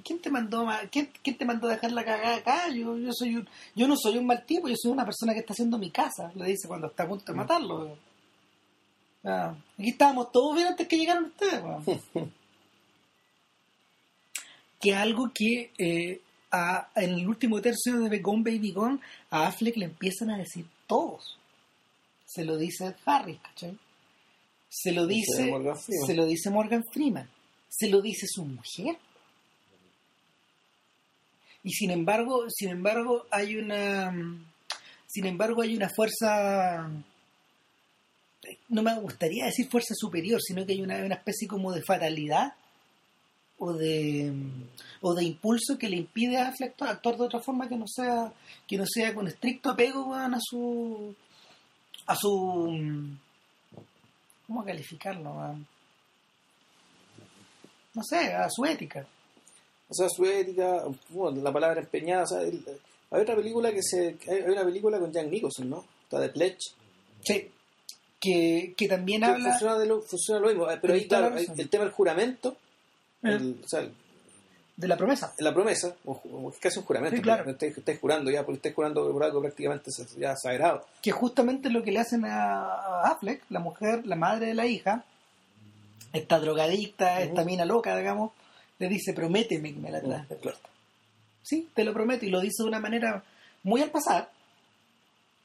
[0.05, 2.69] ¿Quién te mandó quién, quién te mandó a dejar la cagada acá?
[2.69, 5.41] Yo, yo soy un, yo no soy un mal tipo, yo soy una persona que
[5.41, 7.97] está haciendo mi casa, le dice cuando está a punto de matarlo.
[9.25, 11.85] Ah, aquí estábamos todos bien antes que llegaron ustedes, weón.
[14.85, 16.21] que algo que eh,
[16.53, 18.99] a- en el último tercio de Gone Baby Gone
[19.31, 21.39] a Affleck le empiezan a decir todos.
[22.27, 23.79] Se lo dice Harris, ¿cachai?
[24.69, 25.47] Se lo Dice
[26.07, 27.29] se lo dice Morgan Freeman.
[27.69, 28.97] Se lo dice su mujer.
[31.63, 34.13] Y sin embargo, sin embargo, hay una
[35.07, 36.91] sin embargo hay una fuerza
[38.69, 42.53] no me gustaría decir fuerza superior, sino que hay una, una especie como de fatalidad
[43.59, 44.33] o de
[45.01, 48.33] o de impulso que le impide a Affleck actuar- de otra forma que no sea
[48.67, 51.15] que no sea con estricto apego a su
[52.07, 53.09] a su
[54.47, 55.57] ¿cómo calificarlo?
[57.95, 59.07] no sé, a su ética.
[59.89, 62.25] O sea, su ética, bueno, la palabra empeñada.
[62.25, 62.65] O sea, el-
[63.11, 64.17] hay otra película que se.
[64.29, 65.85] Hay una película con Jack Nicholson, ¿no?
[66.03, 66.59] Está de Pledge.
[67.23, 67.51] Sí.
[68.21, 70.69] Que, que también que habla Funciona, de lo, funciona lo mismo.
[70.71, 72.57] eh, Pero ahí, claro, el tema del juramento.
[73.25, 73.33] Eh.
[73.33, 73.87] el- o sea,
[74.77, 75.33] de la promesa.
[75.39, 75.95] la promesa,
[76.53, 77.17] es casi un juramento.
[77.17, 77.49] Sí, claro.
[77.49, 80.85] Estáis, estáis jurando ya, porque estáis jurando por algo prácticamente ya sagrado.
[81.01, 85.05] que justamente lo que le hacen a Affleck, la mujer, la madre de la hija,
[86.13, 88.33] esta drogadicta, esta mina loca, digamos,
[88.79, 90.69] le dice, prométeme que me la traes vuelta.
[91.43, 93.23] Sí, te lo prometo, y lo dice de una manera
[93.63, 94.31] muy al pasar,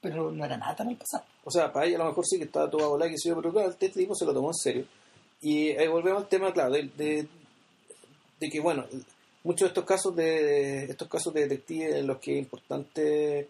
[0.02, 1.24] pero no era nada tan al pasar.
[1.44, 3.30] O sea, para ella a lo mejor sí que estaba todo a volar, que se
[3.30, 4.86] yo, pero claro, este tipo se lo tomó en serio.
[5.42, 7.28] Y ahí volvemos al tema, claro, de, de,
[8.40, 8.86] de que, bueno,
[9.44, 13.48] muchos de estos casos de estos casos de detectives en los que es importante,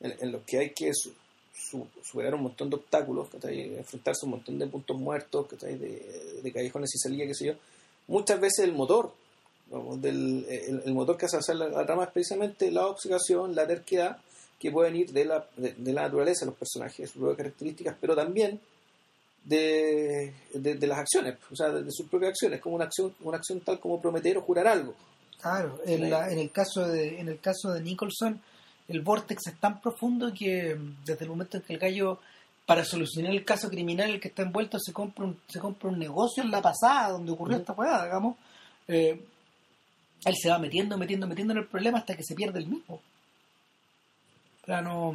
[0.00, 1.12] en, los que hay que su-
[1.54, 3.76] su- superar un montón de obstáculos, ¿cachai?
[3.76, 5.76] enfrentarse a un montón de puntos muertos, ¿cachai?
[5.78, 7.52] de, de callejones y salida, qué sé yo,
[8.08, 9.12] muchas veces el motor,
[9.70, 10.46] vamos, del,
[10.84, 14.18] el, motor que hace hacer la, la trama es precisamente la obcecación, la terquedad,
[14.58, 18.14] que pueden ir de la, de, la naturaleza de los personajes, sus propias características, pero
[18.16, 18.60] también
[19.46, 23.14] de, de, de las acciones, o sea, de, de sus propias acciones, como una acción,
[23.20, 24.94] una acción tal como prometer o jurar algo.
[25.40, 28.40] Claro, en, la- en el caso de, en el caso de Nicholson,
[28.88, 32.18] el vortex es tan profundo que mm, desde el momento en que el gallo,
[32.66, 35.88] para solucionar el caso criminal en el que está envuelto, se compra un, se compra
[35.90, 38.36] un negocio en la pasada donde ocurrió esta jugada, digamos,
[38.88, 39.20] eh,
[40.24, 43.00] él se va metiendo, metiendo, metiendo en el problema hasta que se pierde el mismo.
[44.66, 45.14] Para no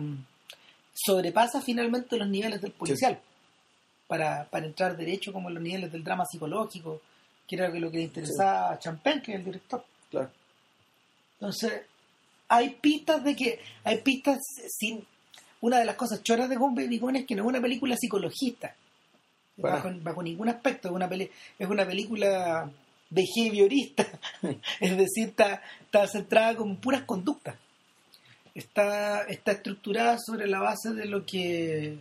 [0.93, 3.19] sobrepasa finalmente los niveles del policial
[4.11, 6.99] para, para entrar derecho como en los niveles del drama psicológico,
[7.47, 9.85] que era lo que le interesaba a Champagne, que es el director.
[10.09, 10.29] Claro.
[11.35, 11.83] Entonces,
[12.49, 14.37] hay pistas de que, hay pistas
[14.67, 15.01] sin,
[15.61, 17.95] una de las cosas choras de Gone Baby Gone es que no es una película
[17.95, 18.75] psicologista,
[19.55, 22.69] bajo, bajo, ningún aspecto, es una, peli, es una película
[23.09, 24.05] behaviorista,
[24.81, 27.55] es decir, está, está centrada con puras conductas.
[28.53, 31.97] Está, está estructurada sobre la base de lo que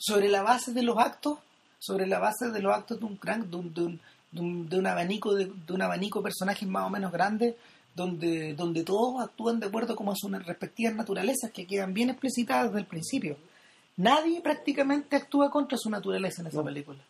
[0.00, 1.38] sobre la base de los actos,
[1.78, 4.00] sobre la base de los actos de un crank, de un,
[4.32, 7.54] de un, abanico de, un abanico de personajes más o menos grandes,
[7.94, 12.80] donde, donde todos actúan de acuerdo con sus respectivas naturalezas que quedan bien explicitadas desde
[12.80, 13.36] el principio.
[13.98, 17.00] Nadie prácticamente actúa contra su naturaleza en esa película.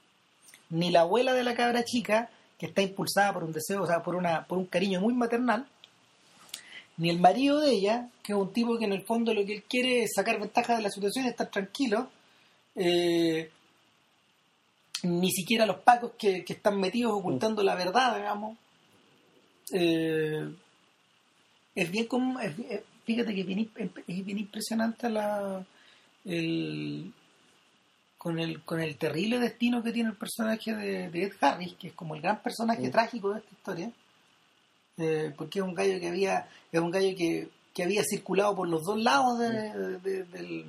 [0.70, 2.28] Ni la abuela de la cabra chica,
[2.58, 5.64] que está impulsada por un deseo, o sea, por una, por un cariño muy maternal,
[6.96, 9.54] ni el marido de ella, que es un tipo que en el fondo lo que
[9.54, 12.08] él quiere es sacar ventaja de la situación, estar tranquilo,
[12.76, 13.50] eh,
[15.02, 18.58] ni siquiera los pacos que, están metidos ocultando la verdad, digamos.
[19.72, 20.52] Eh,
[21.74, 22.38] es bien como,
[23.04, 23.46] fíjate que es
[24.26, 25.64] bien, impresionante la,
[26.24, 27.12] el,
[28.18, 31.94] con, el, con el terrible destino que tiene el personaje de, Ed Harris, que es
[31.94, 33.92] como el gran personaje trágico de esta historia,
[34.98, 38.68] eh, porque es un gallo que había, es un gallo que, que había circulado por
[38.68, 40.66] los dos lados de, del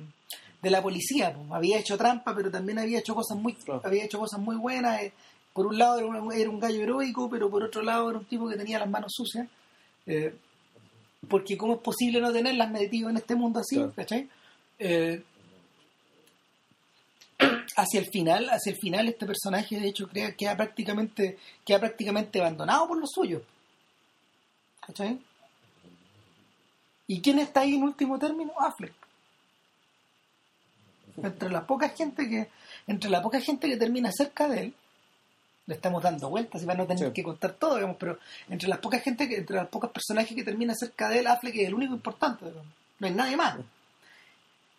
[0.62, 1.36] de la policía.
[1.50, 5.02] Había hecho trampa, pero también había hecho cosas muy, había hecho cosas muy buenas.
[5.02, 5.12] Eh,
[5.52, 5.98] por un lado
[6.32, 9.12] era un, gallo heroico, pero por otro lado era un tipo que tenía las manos
[9.14, 9.48] sucias.
[10.06, 10.34] Eh,
[11.28, 13.80] porque cómo es posible no tenerlas metido en este mundo así,
[14.78, 15.22] eh,
[17.76, 22.40] hacia el final, hacia el final este personaje de hecho crea, queda prácticamente, queda prácticamente
[22.40, 23.42] abandonado por los suyos.
[24.80, 25.18] ¿Cachai?
[27.06, 28.52] ¿Y quién está ahí en último término?
[28.58, 28.94] Affleck
[31.22, 32.48] entre la poca gente que
[32.86, 34.74] entre la poca gente que termina cerca de él
[35.66, 38.78] le estamos dando vueltas y van a tener que contar todo digamos pero entre las
[38.78, 41.74] pocas gente que entre las pocas personajes que termina cerca de él Affleck es el
[41.74, 42.46] único importante
[43.02, 43.58] no hay nadie más.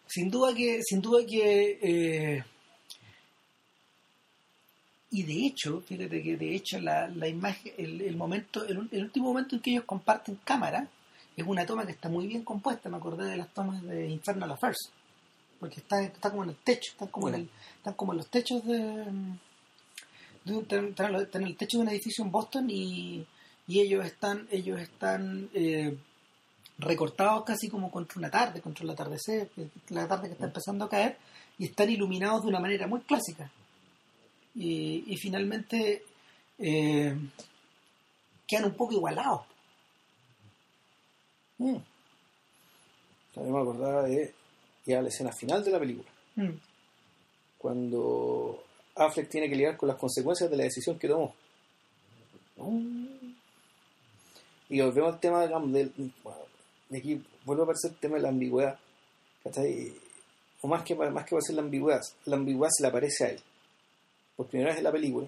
[0.07, 2.43] Sin duda que sin duda que eh,
[5.11, 9.27] y de hecho fíjate que de hecho la, la imagen el, momento el, el, último
[9.27, 10.87] momento en que ellos comparten cámara
[11.35, 14.51] es una toma que está muy bien compuesta me acordé de las tomas de Infernal
[14.51, 14.91] Affairs
[15.63, 18.27] porque está, está como en el techo, están como, en, el, están como en los
[18.27, 19.05] techos de,
[20.45, 23.25] están, en el techo de un edificio en Boston y,
[23.65, 25.97] y ellos están, ellos están eh,
[26.79, 29.51] recortados casi como contra una tarde, contra el atardecer,
[29.87, 31.17] la tarde que está empezando a caer,
[31.57, 33.49] y están iluminados de una manera muy clásica.
[34.55, 36.03] Y, y finalmente
[36.59, 37.17] eh,
[38.45, 39.43] quedan un poco igualados.
[41.57, 41.77] Mm.
[43.37, 44.42] me acordaba de
[44.85, 46.09] y a la escena final de la película.
[46.35, 46.51] Mm.
[47.57, 48.63] Cuando
[48.95, 51.33] Affleck tiene que lidiar con las consecuencias de la decisión que tomó.
[54.69, 55.91] Y volvemos al tema de
[56.97, 58.79] aquí vuelve a aparecer el tema de la ambigüedad.
[60.61, 63.39] O más que, más que ser la ambigüedad, la ambigüedad se le aparece a él.
[64.35, 65.27] Por primera vez en la película.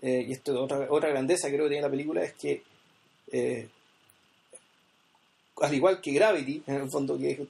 [0.00, 2.62] Eh, y esto otra, otra grandeza creo que tiene la película es que
[3.32, 3.68] eh,
[5.60, 7.46] al igual que Gravity, en el fondo que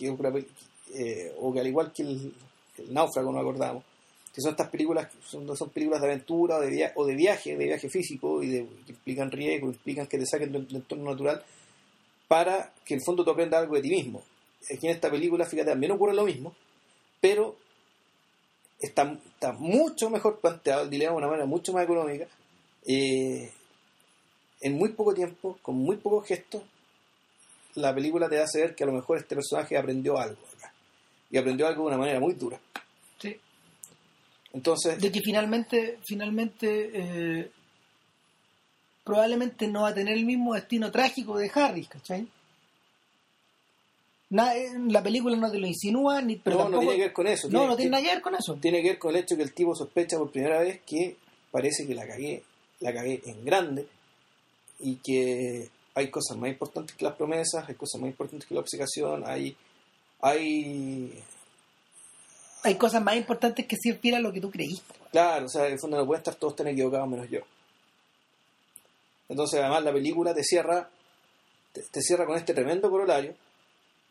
[0.00, 2.32] eh, o que al igual que el,
[2.90, 3.84] náufrago, no acordamos,
[4.34, 7.64] que son estas películas, son, son películas de aventura o de, o de viaje, de
[7.64, 11.42] viaje físico, y de, que implican riesgo, implican que te saquen del, entorno natural,
[12.28, 14.22] para que en el fondo tú aprendas algo de ti mismo.
[14.72, 16.54] Aquí en esta película, fíjate, también ocurre lo mismo,
[17.20, 17.56] pero
[18.80, 22.26] está, está mucho mejor planteado el dilema de una manera mucho más económica,
[22.86, 23.50] eh,
[24.60, 26.62] en muy poco tiempo, con muy pocos gestos,
[27.74, 30.72] la película te hace ver que a lo mejor este personaje aprendió algo acá.
[31.30, 32.60] Y aprendió algo de una manera muy dura.
[33.18, 33.36] Sí.
[34.52, 35.00] Entonces.
[35.00, 37.50] De que finalmente, finalmente, eh,
[39.04, 42.28] probablemente no va a tener el mismo destino trágico de Harris, ¿cachai?
[44.32, 47.26] Eh, la película no te lo insinúa, ni, pero no, no tiene que ver con
[47.26, 47.48] eso.
[47.50, 48.54] No, no tiene nada que ver con eso.
[48.54, 51.16] Tiene que ver con el hecho que el tipo sospecha por primera vez que
[51.50, 52.42] parece que la cagué,
[52.80, 53.86] la cagué en grande
[54.80, 58.60] y que hay cosas más importantes que las promesas, hay cosas más importantes que la
[58.60, 59.56] obsecación, hay,
[60.20, 61.22] hay...
[62.64, 64.94] Hay cosas más importantes que ser fiel a lo que tú creíste.
[65.10, 67.40] Claro, o sea, en el fondo no pueden estar todos tan equivocados menos yo.
[69.28, 70.88] Entonces, además, la película te cierra,
[71.72, 73.34] te, cierra con este tremendo corolario,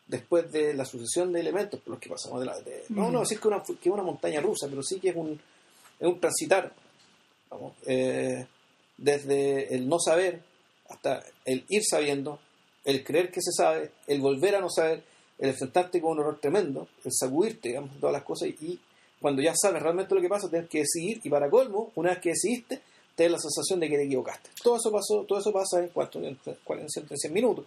[0.06, 2.56] después de la sucesión de elementos por los que pasamos de la...
[2.90, 5.40] no, no decir que, una, que es una montaña rusa, pero sí que es un,
[5.98, 6.72] es un transitar,
[7.48, 8.46] vamos, eh,
[8.98, 10.42] desde el no saber
[10.92, 12.38] hasta el ir sabiendo,
[12.84, 15.02] el creer que se sabe, el volver a no saber,
[15.38, 18.78] el enfrentarte con un horror tremendo, el sacudirte, digamos, todas las cosas y
[19.20, 22.18] cuando ya sabes realmente lo que pasa, tienes que decidir y para colmo, una vez
[22.18, 22.82] que decidiste,
[23.14, 24.50] te da la sensación de que te equivocaste.
[24.62, 27.64] Todo eso pasó, todo eso pasa en cuánto, en, en 100 minutos.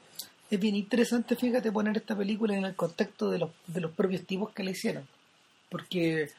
[0.50, 4.26] Es bien interesante, fíjate, poner esta película en el contexto de los, de los propios
[4.26, 5.08] tipos que la hicieron.
[5.70, 6.30] Porque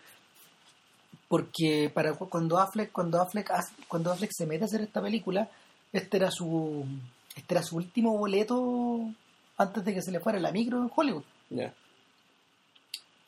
[1.28, 3.51] porque para cuando Affleck cuando Affleck
[3.89, 5.51] cuando Affleck se mete a hacer esta película
[5.99, 6.84] este era su
[7.34, 9.11] este era su último boleto
[9.57, 11.24] antes de que se le fuera la micro en Hollywood.
[11.51, 11.74] Ya.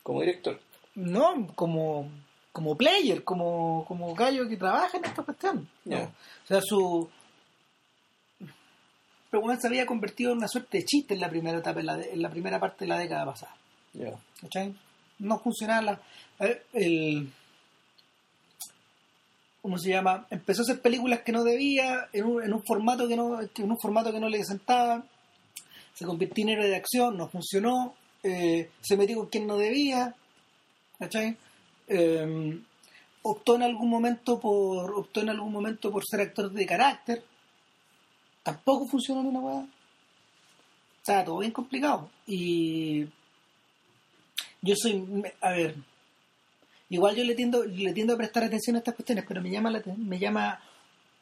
[0.03, 0.59] Como director.
[0.95, 2.09] No como
[2.51, 7.07] como player como como gallo que trabaja en esta cuestión o sea su
[9.29, 12.21] pero bueno, se había convertido en una suerte de chiste en la primera etapa en
[12.21, 13.55] la, primera parte de la década pasada.
[13.93, 14.11] Ya.
[15.19, 16.01] No funcionaba la,
[16.73, 17.31] el
[19.61, 20.25] ¿cómo se llama?
[20.29, 23.71] Empezó a hacer películas que no debía, en un, en un formato que no, en
[23.71, 25.03] un formato que no le sentaba,
[25.93, 27.93] se convirtió en héroe de acción, no funcionó,
[28.23, 30.15] eh, se metió con quien no debía,
[30.97, 31.37] ¿cachai?
[31.87, 32.63] Em,
[33.21, 37.23] optó en algún momento por, optó en algún momento por ser actor de carácter,
[38.43, 39.67] tampoco funcionó en una hueá.
[41.01, 42.09] O sea, todo bien complicado.
[42.27, 43.05] Y
[44.61, 45.05] yo soy,
[45.41, 45.75] a ver,
[46.89, 49.69] igual yo le tiendo, le tiendo a prestar atención a estas cuestiones, pero me llama,
[49.69, 50.59] la, me llama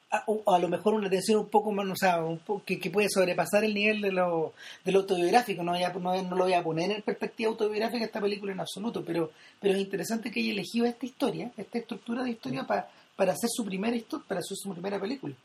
[0.09, 3.63] a, a, lo mejor una atención un poco más, o sea, un que, puede sobrepasar
[3.63, 4.53] el nivel de lo,
[4.85, 5.63] del autobiográfico.
[5.63, 9.31] No, no, no, lo voy a poner en perspectiva autobiográfica esta película en absoluto, pero,
[9.59, 13.49] pero es interesante que haya elegido esta historia, esta estructura de historia para, para hacer
[13.49, 15.35] su primera historia, para hacer su primera película,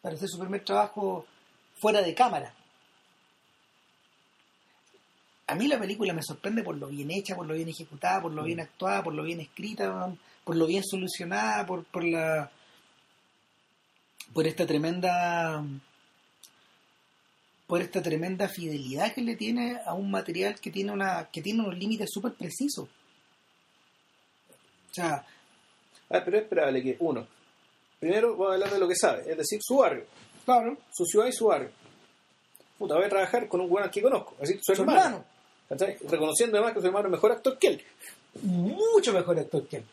[0.00, 1.26] para hacer su primer trabajo
[1.78, 2.54] fuera de cámara
[5.50, 8.32] a mí la película me sorprende por lo bien hecha, por lo bien ejecutada, por
[8.32, 8.62] lo bien mm.
[8.62, 12.50] actuada, por lo bien escrita, por lo bien solucionada, por, por la
[14.32, 15.64] por esta tremenda
[17.66, 21.62] por esta tremenda fidelidad que le tiene a un material que tiene una que tiene
[21.62, 22.88] unos límites súper precisos.
[24.90, 25.24] O sea,
[26.10, 27.26] ah, pero es esperable que uno
[28.00, 30.06] primero voy a hablar de lo que sabe, es decir, su barrio.
[30.44, 30.78] Claro.
[30.90, 31.70] Su ciudad y su barrio.
[32.78, 35.24] Puta, voy a trabajar con un buen que conozco, es decir, su, hermano.
[35.70, 37.82] Reconociendo además que su hermano es mejor actor que él.
[38.42, 39.84] Mucho mejor actor que él.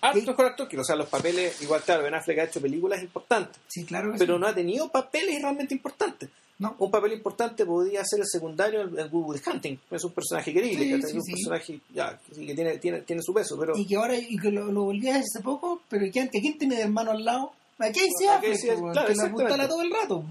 [0.00, 0.80] Harto mejor actor que él.
[0.80, 3.56] O sea, los papeles, igual claro, Ben Affleck ha hecho películas importantes.
[3.68, 6.28] Sí, claro Pero no ha tenido papeles realmente importantes.
[6.58, 6.74] No.
[6.78, 9.78] Un papel importante podría ser el secundario en Woodwood Hunting.
[9.90, 13.58] Es un personaje querible, es un personaje ya, que tiene, tiene, tiene su peso.
[13.58, 13.76] Pero...
[13.76, 16.76] Y que ahora y que lo, lo volví a hace poco, pero que, quién tiene
[16.76, 17.52] de hermano al lado.
[17.78, 20.24] Aquí se Affleck, claro, que la apuntala todo el rato.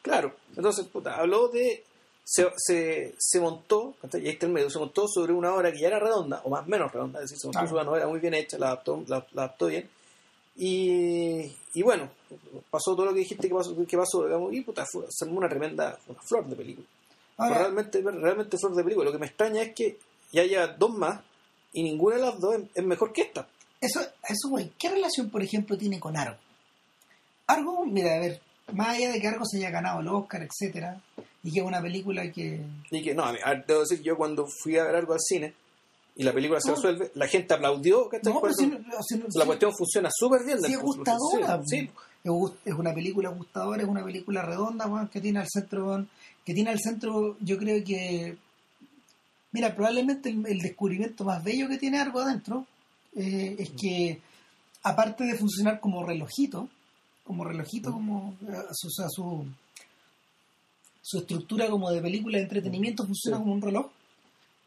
[0.00, 1.84] Claro, entonces, puta, habló de
[2.24, 5.80] se, se, se montó, y ahí está el medio, se montó sobre una obra que
[5.80, 8.06] ya era redonda, o más o menos redonda, es decir, se montó sobre una obra
[8.06, 9.88] muy bien hecha, la adaptó, la, adaptó bien.
[10.54, 12.10] Y, y, bueno,
[12.70, 15.48] pasó todo lo que dijiste que pasó, que pasó digamos, y puta, fue, se una
[15.48, 16.86] tremenda una flor de película.
[17.38, 19.06] realmente, realmente flor de película.
[19.06, 19.98] Lo que me extraña es que
[20.30, 21.20] ya haya dos más
[21.72, 23.48] y ninguna de las dos es, mejor que esta.
[23.80, 26.36] Eso, eso, güey, ¿qué relación, por ejemplo, tiene con Argo?
[27.46, 28.40] Argo, mira, a ver,
[28.72, 31.00] más allá de que Argo se haya ganado el Oscar, etcétera,
[31.42, 32.60] y que es una película que...
[32.90, 35.54] Y que, no, a debo decir, yo cuando fui a ver algo al cine
[36.14, 38.56] y la película se resuelve, la gente aplaudió, que no, pues
[39.34, 40.60] la cuestión funciona súper bien.
[40.60, 41.60] Sí, es gustadora.
[41.64, 41.90] Sí.
[42.64, 46.06] Es una película gustadora, es una película redonda, que tiene al centro,
[46.44, 48.36] que tiene al centro, yo creo que...
[49.52, 52.66] Mira, probablemente el, descubrimiento más bello que tiene algo adentro
[53.14, 54.20] eh, es que,
[54.82, 56.68] aparte de funcionar como relojito,
[57.32, 59.46] como relojito, como eh, a su, a su
[61.02, 63.90] su estructura como de película de entretenimiento funciona como un reloj.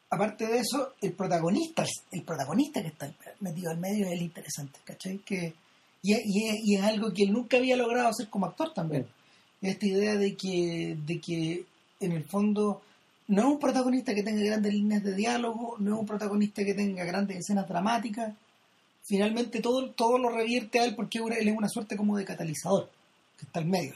[0.09, 4.79] Aparte de eso, el protagonista, el protagonista que está metido al medio es el interesante,
[4.83, 5.17] ¿cachai?
[5.19, 5.53] Que,
[6.03, 9.07] y, es algo que él nunca había logrado hacer como actor también.
[9.61, 11.65] Esta idea de que, de que
[11.99, 12.81] en el fondo
[13.27, 16.75] no es un protagonista que tenga grandes líneas de diálogo, no es un protagonista que
[16.75, 18.35] tenga grandes escenas dramáticas.
[19.07, 22.89] Finalmente todo, todo lo revierte a él porque él es una suerte como de catalizador,
[23.37, 23.95] que está al medio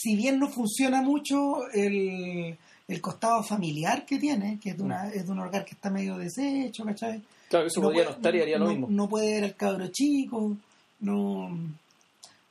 [0.00, 2.56] si bien no funciona mucho el,
[2.86, 5.12] el costado familiar que tiene, que es de, una, mm.
[5.14, 7.22] es de un hogar que está medio deshecho, ¿cachai?
[7.48, 8.86] Claro, eso no podría no estar y haría lo mismo.
[8.90, 10.56] No puede ver al cabro chico,
[11.00, 11.58] no,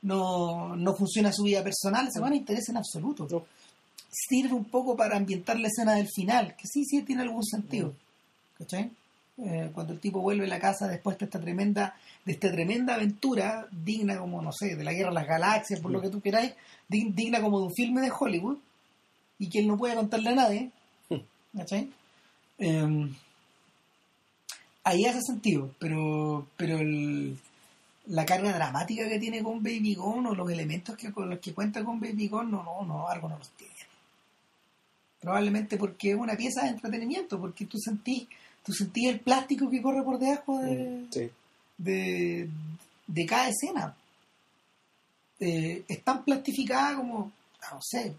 [0.02, 3.46] no, no funciona su vida personal, se van a interesa en absoluto.
[4.10, 7.90] Sirve un poco para ambientar la escena del final, que sí, sí tiene algún sentido.
[7.90, 8.58] Mm.
[8.58, 8.92] ¿Cachai?
[9.40, 12.96] Eh, cuando el tipo vuelve a la casa después de esta tremenda de esta tremenda
[12.96, 16.22] aventura digna como no sé de la guerra de las galaxias por lo que tú
[16.22, 16.56] queráis
[16.88, 18.58] digna como de un filme de Hollywood
[19.38, 20.72] y que él no puede contarle a nadie
[21.56, 21.92] ¿cachai?
[22.58, 23.14] Em,
[24.84, 27.38] ahí hace sentido pero pero el
[28.08, 31.54] la carga dramática que tiene con Baby Gone o los elementos que con los que
[31.54, 33.74] cuenta con Baby Gone, no, no, no, algo no los tiene.
[35.20, 38.28] Probablemente porque es una pieza de entretenimiento, porque tú sentís,
[38.68, 41.30] tú sentís el plástico que corre por debajo de, Mm, Sí.
[41.78, 42.50] de,
[43.08, 43.96] de cada escena.
[45.40, 47.32] Eh, es tan plastificada como,
[47.72, 48.14] no sé,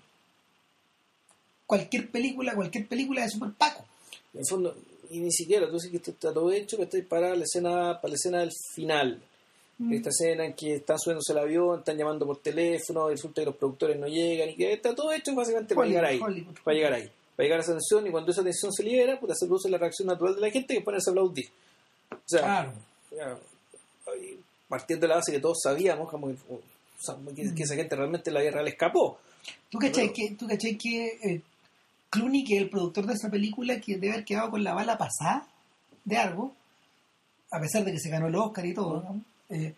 [1.67, 3.85] cualquier película, cualquier película de Super Paco.
[4.33, 4.75] En el fondo,
[5.11, 8.01] y ni siquiera, tú dices que esto está todo hecho, que estoy para la escena,
[8.01, 9.21] para la escena del final.
[9.79, 9.93] Mm.
[9.93, 13.47] Esta escena en que están subiéndose el avión, están llamando por teléfono, y resulta que
[13.47, 16.21] los productores no llegan, y que está todo hecho básicamente para llegar ahí.
[16.21, 16.55] Hollywood.
[16.65, 17.11] Para llegar ahí.
[17.39, 19.79] Para llegar a esa tensión, y cuando esa tensión se libera, pues se produce la
[19.79, 21.49] reacción natural de la gente que ponerse a aplaudir.
[22.11, 22.73] O sea, Claro.
[23.17, 23.39] ya,
[24.21, 26.61] y partiendo de la base que todos sabíamos como que, o
[26.99, 29.21] sea, que- que esa gente realmente en la vida real escapó.
[29.71, 31.41] ¿Tú cachai que, tú cachai que eh,
[32.11, 34.99] Clooney, que es el productor de esa película, que debe haber quedado con la bala
[34.99, 35.47] pasada
[36.05, 36.53] de algo,
[37.53, 39.21] a pesar de que se ganó el Oscar y todo, ¿no?
[39.57, 39.75] Eh,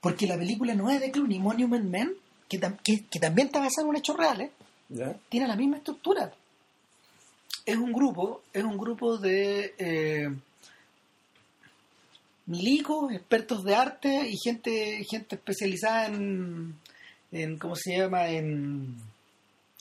[0.00, 2.12] porque la película no es de Clooney, Monument Man,
[2.48, 4.50] que, tam- que, que también está basada en un hecho real, ¿eh?
[4.88, 5.16] ¿ya?
[5.28, 6.32] tiene la misma estructura.
[7.64, 10.28] Es un grupo, es un grupo de eh,
[12.46, 16.74] milicos, expertos de arte y gente, gente especializada en,
[17.30, 18.28] en ¿cómo se llama?
[18.28, 18.96] en,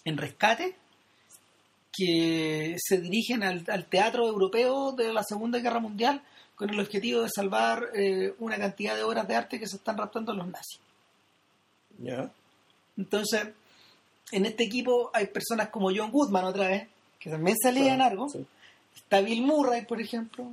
[0.06, 0.76] en rescate
[1.92, 6.22] que se dirigen al, al teatro europeo de la Segunda Guerra Mundial
[6.56, 9.98] con el objetivo de salvar eh, una cantidad de obras de arte que se están
[9.98, 10.80] raptando los nazis.
[11.98, 12.32] ¿Ya?
[12.98, 13.48] Entonces,
[14.32, 16.88] en este equipo hay personas como John Goodman otra vez,
[17.22, 18.46] que también salía en sí.
[18.96, 20.52] Está Bill Murray, por ejemplo.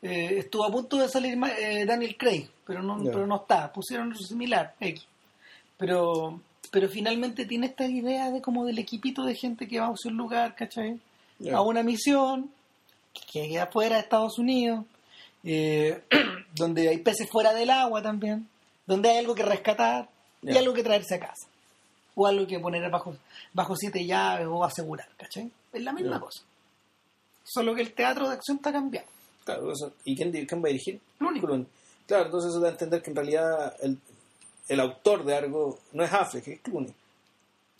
[0.00, 3.72] Eh, estuvo a punto de salir eh, Daniel Craig, pero no, pero no está.
[3.72, 5.04] Pusieron otro similar, X.
[5.76, 9.90] Pero, pero finalmente tiene esta idea de como del equipito de gente que va a
[9.90, 11.00] un lugar, ¿cachai?
[11.52, 12.50] A una misión
[13.32, 14.84] que queda fuera de Estados Unidos,
[15.42, 16.02] eh,
[16.54, 18.48] donde hay peces fuera del agua también,
[18.86, 20.08] donde hay algo que rescatar
[20.42, 21.48] y algo que traerse a casa.
[22.14, 23.16] O algo que poner bajo,
[23.52, 25.50] bajo siete llaves o asegurar, ¿cachai?
[25.74, 26.42] Es la misma cosa.
[27.44, 29.06] Solo que el teatro de acción está cambiado.
[29.44, 31.00] Claro, eso- ¿Y quién, quién va a dirigir?
[31.18, 31.40] Clooney.
[31.40, 31.66] Clooney.
[32.06, 33.98] Claro, entonces eso da a entender que en realidad el,
[34.68, 36.94] el autor de algo no es Affleck, es Clooney.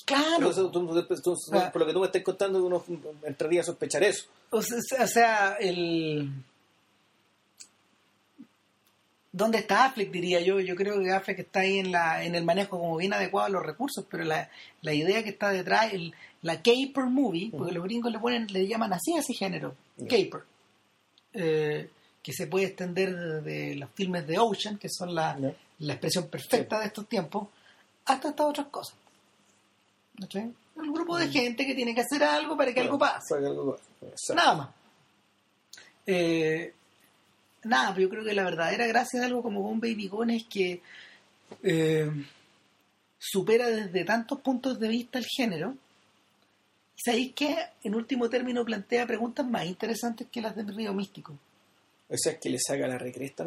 [0.04, 0.36] Claro.
[0.48, 1.70] Entonces, tú- tú- tú- Ah.
[1.72, 2.84] por lo que tú me estás contando, uno
[3.22, 4.26] entraría a sospechar eso.
[4.50, 6.30] O sea, o sea, el...
[9.32, 10.60] ¿Dónde está Affleck, diría yo?
[10.60, 13.52] Yo creo que Affleck está ahí en, la, en el manejo como bien adecuado de
[13.54, 14.48] los recursos, pero la,
[14.82, 16.14] la idea que está detrás, el,
[16.44, 20.42] la caper movie, porque los gringos le ponen, le llaman así a ese género, caper,
[21.32, 21.88] eh,
[22.22, 25.38] que se puede extender desde los filmes de Ocean, que son la,
[25.78, 27.48] la expresión perfecta de estos tiempos,
[28.04, 28.94] hasta estas otras cosas.
[30.20, 30.52] ¿Cachai?
[30.76, 33.38] Un grupo de gente que tiene que hacer algo para que algo pase.
[33.38, 33.78] Que algo.
[34.34, 34.68] Nada más.
[36.06, 36.74] Eh,
[37.62, 40.82] nada, pero yo creo que la verdadera gracia de algo como Baby Gone es que
[41.62, 42.10] eh,
[43.18, 45.74] supera desde tantos puntos de vista el género.
[46.96, 51.32] Y sabéis que, en último término, plantea preguntas más interesantes que las de Río Místico.
[52.06, 53.46] O sea, es que le saca la recresta a,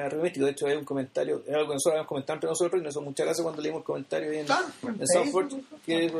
[0.00, 0.46] a, a Río Místico.
[0.46, 2.92] De hecho, hay un comentario, es algo que nosotros habíamos comentado entre nosotros y nos
[2.94, 6.14] hizo muchas gracias cuando leímos el comentario en, en Facebook, que en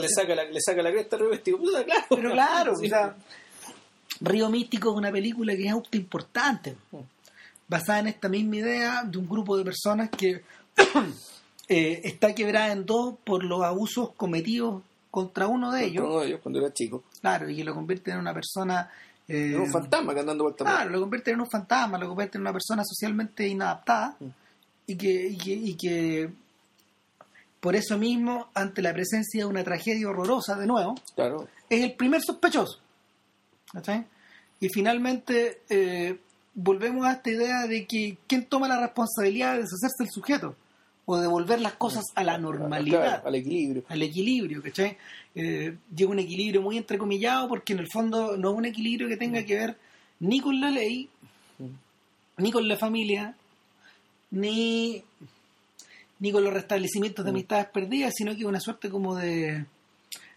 [0.00, 1.58] le, saca la, le saca la cresta a Río Místico.
[1.58, 2.04] Puta, claro.
[2.08, 2.86] Pero claro, Sí.
[2.86, 3.16] o sea,
[4.20, 6.76] Río Místico es una película que es auto importante,
[7.68, 10.42] basada en esta misma idea de un grupo de personas que
[11.68, 14.82] eh, está quebrada en dos por los abusos cometidos
[15.14, 17.04] contra uno de ellos, Uno de ellos cuando era chico.
[17.20, 18.90] claro, y que lo convierte en una persona...
[19.28, 22.42] eh, un fantasma que andando vuelta Claro, lo convierte en un fantasma, lo convierte en
[22.42, 24.26] una persona socialmente inadaptada Mm.
[24.88, 26.30] y, que, y, que, y que
[27.60, 31.48] por eso mismo, ante la presencia de una tragedia horrorosa de nuevo, Claro.
[31.70, 32.80] es el primer sospechoso.
[34.60, 36.18] Y finalmente eh,
[36.54, 40.56] volvemos a esta idea de que quién toma la responsabilidad de deshacerse del sujeto
[41.06, 43.84] o de volver las cosas a la normalidad Claro, al equilibrio.
[43.88, 44.96] al equilibrio, ¿cachai?
[45.34, 49.16] Eh, llega un equilibrio muy entrecomillado porque en el fondo no es un equilibrio que
[49.16, 49.76] tenga que ver
[50.20, 51.08] ni con la ley,
[52.38, 53.34] ni con la familia,
[54.30, 55.02] ni,
[56.20, 59.66] ni con los restablecimientos de amistades perdidas, sino que es una suerte como de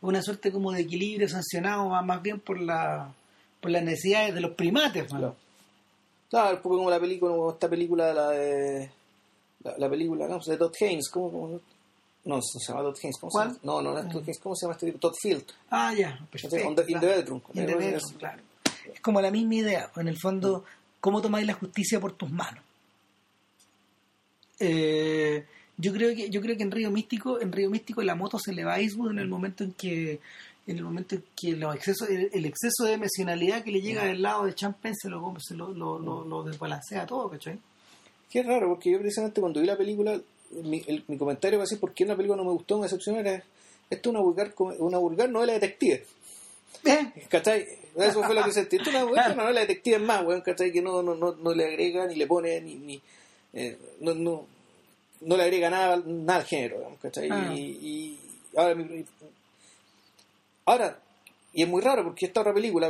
[0.02, 3.14] una suerte como de equilibrio sancionado más, bien por la
[3.62, 5.18] por las necesidades de los primates, ¿no?
[5.20, 5.36] Claro.
[6.30, 8.92] Claro, un poco como la película, como esta película, la de.
[9.72, 11.48] La, la película, no, de Todd Haynes, ¿cómo, cómo?
[12.26, 13.48] No, no se llama Todd Haynes, ¿cómo ¿Cuál?
[13.50, 13.62] se llama?
[13.64, 15.00] No, no, no es Todd Haynes, ¿cómo se llama este tipo?
[15.00, 15.46] Todd Field.
[15.70, 16.58] Ah, ya, perfecto.
[16.76, 17.42] the- in the bedroom.
[17.54, 18.42] In the Es- bedroom, claro.
[18.94, 20.64] Es como la misma idea, en el fondo,
[21.02, 22.64] cómo tomáis la justicia por tus manos.
[24.60, 25.46] Eh,
[25.78, 28.54] yo creo que yo creo que en Río Místico, en Río Místico la moto se
[28.54, 30.20] le va a Eastwood en el momento en que
[30.66, 34.04] en el momento en que los excesos, el, el exceso de emocionalidad que le llega
[34.06, 37.60] del lado de Champagne se lo se lo, lo, lo- lo desbalancea todo, ¿cachai?
[38.30, 40.20] Qué raro, porque yo precisamente cuando vi la película,
[40.52, 42.84] mi, el- mi comentario va a ser por qué una película no me gustó, me
[42.84, 43.36] decepcionó, era
[43.90, 46.06] esto es una vulgar, una vulgar novela detective.
[46.84, 47.66] Eh, ¿Cachai?
[47.96, 48.76] Eso fue lo que sentí.
[48.78, 50.72] Esto es una, una novela detective más, weón, ¿cachai?
[50.72, 53.02] Que no, no, no, no le agrega ni le pone ni, ni
[53.54, 54.46] eh, no, no,
[55.22, 57.30] no le agrega nada, nada al género, digamos, ¿cachai?
[57.32, 57.54] Ah.
[57.56, 58.20] Y, y
[58.58, 59.06] ahora, mi-
[60.66, 61.00] ahora,
[61.58, 62.88] y es muy raro porque esta otra película,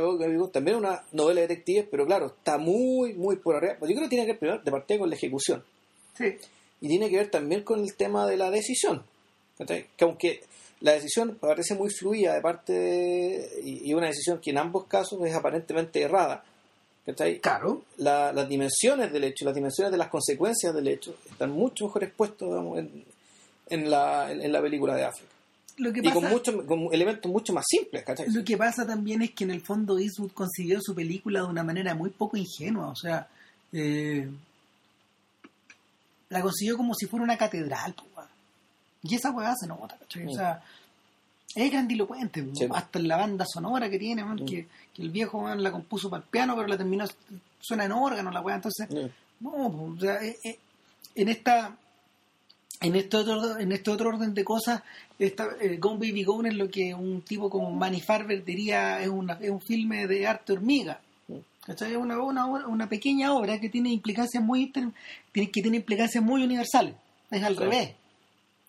[0.52, 3.76] también es una novela detective, pero claro, está muy, muy por arriba.
[3.80, 5.64] Yo creo que tiene que ver primero de partida con la ejecución.
[6.16, 6.36] sí.
[6.80, 9.02] Y tiene que ver también con el tema de la decisión.
[9.56, 9.86] ¿cachai?
[9.96, 10.40] Que aunque
[10.80, 14.84] la decisión parece muy fluida de parte de, y, y una decisión que en ambos
[14.84, 16.44] casos es aparentemente errada,
[17.06, 17.40] ¿cachai?
[17.40, 17.82] Claro.
[17.96, 22.04] La- las dimensiones del hecho, las dimensiones de las consecuencias del hecho están mucho mejor
[22.46, 23.04] digamos, en,
[23.70, 25.32] en la, en, la película de África.
[25.78, 28.28] Lo que Y pasa, con, mucho, con elementos mucho más simples, ¿cachai?
[28.30, 31.62] lo que pasa también es que en el fondo Eastwood consiguió su película de una
[31.62, 32.88] manera muy poco ingenua.
[32.88, 33.28] O sea,
[33.72, 34.28] eh,
[36.30, 37.94] la consiguió como si fuera una catedral.
[38.16, 38.28] weón.
[39.02, 40.26] Y esa weá se nota, ¿cachai?
[40.26, 40.34] O Mm.
[40.34, 40.62] sea,
[41.54, 42.46] es grandilocuente.
[42.54, 42.66] Sí.
[42.70, 44.46] Hasta en la banda sonora que tiene, man, Mm.
[44.46, 47.06] que, que el viejo man, la compuso para el piano, pero la terminó,
[47.60, 48.56] suena en órgano la weá.
[48.56, 49.06] Entonces, Mm.
[49.40, 50.58] No, o sea, eh, eh,
[51.14, 51.76] en esta
[52.80, 54.82] en este otro en este otro orden de cosas,
[55.18, 59.08] esta, eh, Gone Baby Gone es lo que un tipo como Manny Farber diría es,
[59.08, 61.00] una, es un filme de arte hormiga.
[61.66, 66.94] Es una, una, una pequeña obra que tiene implicancias muy que tiene implicancias muy universales.
[67.30, 67.60] Es al Sí.
[67.60, 67.90] revés.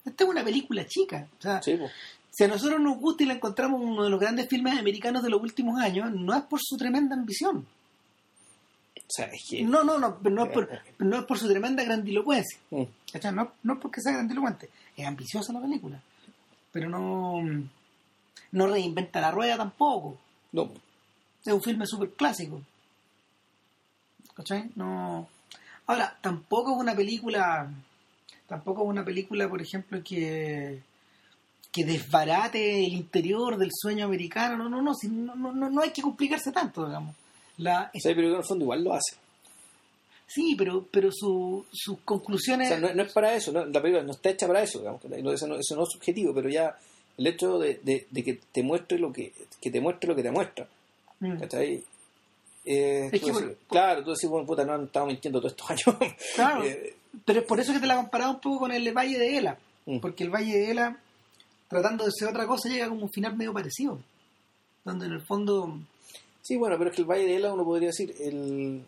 [0.06, 1.28] Esta es una película chica.
[1.38, 1.92] O sea, Sí, pues.
[2.32, 5.30] si a nosotros nos gusta y la encontramos uno de los grandes filmes americanos de
[5.30, 7.66] los últimos años, no es por su tremenda ambición.
[9.10, 9.64] O sea, es que...
[9.64, 12.60] No, no, no, no es por, no es por su tremenda grandilocuencia.
[12.70, 12.84] Mm.
[13.34, 16.00] No, no es porque sea grandilocuente, es ambiciosa la película.
[16.72, 17.42] Pero no,
[18.52, 20.20] no reinventa la rueda tampoco.
[20.52, 20.72] No,
[21.44, 22.62] Es un filme súper clásico.
[24.36, 24.70] ¿Cachai?
[24.76, 25.28] No.
[25.88, 27.68] Ahora, tampoco es una película.
[28.48, 30.82] Tampoco es una película, por ejemplo, que
[31.72, 34.58] que desbarate el interior del sueño americano.
[34.58, 34.94] No, no, no,
[35.36, 37.16] no, no, no hay que complicarse tanto, digamos.
[37.60, 39.16] La, o sea, pero en el fondo igual lo hace.
[40.28, 42.68] sí, pero, pero su- sus O conclusiones.
[42.70, 45.02] sea, no, no es para eso, no, la película no está hecha para eso, digamos,
[45.34, 46.76] eso, no, eso no es subjetivo, pero ya
[47.18, 50.24] el hecho de, de- de que te muestre lo que, que te muestre lo que
[50.24, 50.68] te muestra,
[51.22, 51.38] Mm.
[51.40, 51.84] ¿cachai?
[52.66, 55.40] Eh, Es tú que decís, por- claro, tú decís, bueno, puta, no han estado mintiendo
[55.42, 55.84] todos estos años.
[56.36, 56.64] Claro.
[56.64, 56.96] Eh,
[57.26, 59.58] Pero es por eso que te la comparaba un poco con el Valle de Ela.
[59.86, 60.00] Mm.
[60.00, 60.98] Porque el Valle de Ela,
[61.68, 64.00] tratando de ser otra cosa, llega como un final medio parecido.
[64.86, 65.78] Donde en el fondo.
[66.42, 68.84] Sí, bueno, pero es que el Valle de Ela, uno podría decir, el,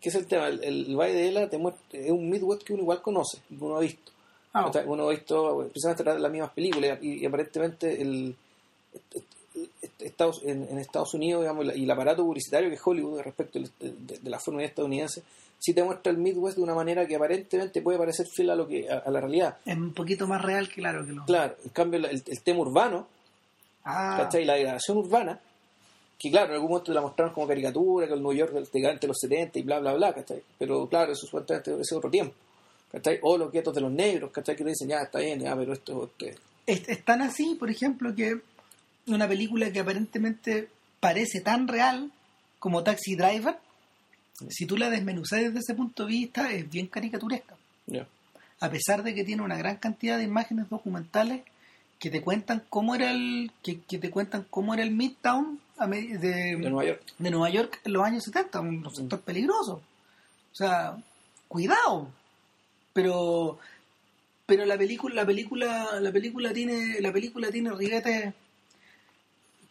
[0.00, 0.48] ¿qué es el tema?
[0.48, 3.56] El, el Valle de Ela te muestra, es un Midwest que uno igual conoce, que
[3.64, 4.12] uno ha visto.
[4.54, 4.70] Ah.
[4.86, 8.34] Uno ha visto precisamente las mismas películas y, y aparentemente el,
[9.98, 13.68] Estados, en, en Estados Unidos digamos, y el aparato publicitario que es Hollywood respecto de,
[13.80, 15.22] de- de la forma estadounidense
[15.58, 18.68] sí te muestra el Midwest de una manera que aparentemente puede parecer fiel a lo
[18.68, 21.24] que a, a la realidad es un poquito más real, claro, que lo.
[21.26, 23.06] claro en cambio el, el tema urbano
[23.84, 24.44] Ah, ¿cachai?
[24.44, 25.40] la degradación urbana
[26.18, 28.98] que claro en algún momento te la mostraron como caricatura que el New York del
[28.98, 30.42] de los 70 y bla bla bla ¿cachai?
[30.58, 32.34] pero claro eso supuestamente ese es otro tiempo
[32.90, 33.18] ¿cachai?
[33.22, 34.56] o los guetos de los negros ¿cachai?
[34.56, 37.70] que te dicen ya está bien ya pero esto, esto es, es tan así, por
[37.70, 38.40] ejemplo, que
[39.06, 40.68] una película que aparentemente
[41.00, 42.12] parece tan real
[42.58, 43.56] como Taxi Driver,
[44.50, 47.56] si tú la desmenuzas desde ese punto de vista, es bien caricaturesca.
[48.60, 51.42] a pesar de que tiene una gran cantidad de imágenes documentales
[51.98, 56.18] que te cuentan cómo era el que, que te cuentan cómo era el Midtown de,
[56.18, 59.82] de Nueva York de Nueva York en los años 70, un sector peligroso.
[60.52, 60.96] O sea,
[61.46, 62.08] cuidado.
[62.92, 63.58] Pero
[64.46, 68.34] pero la película la película la película tiene la película tiene ribetes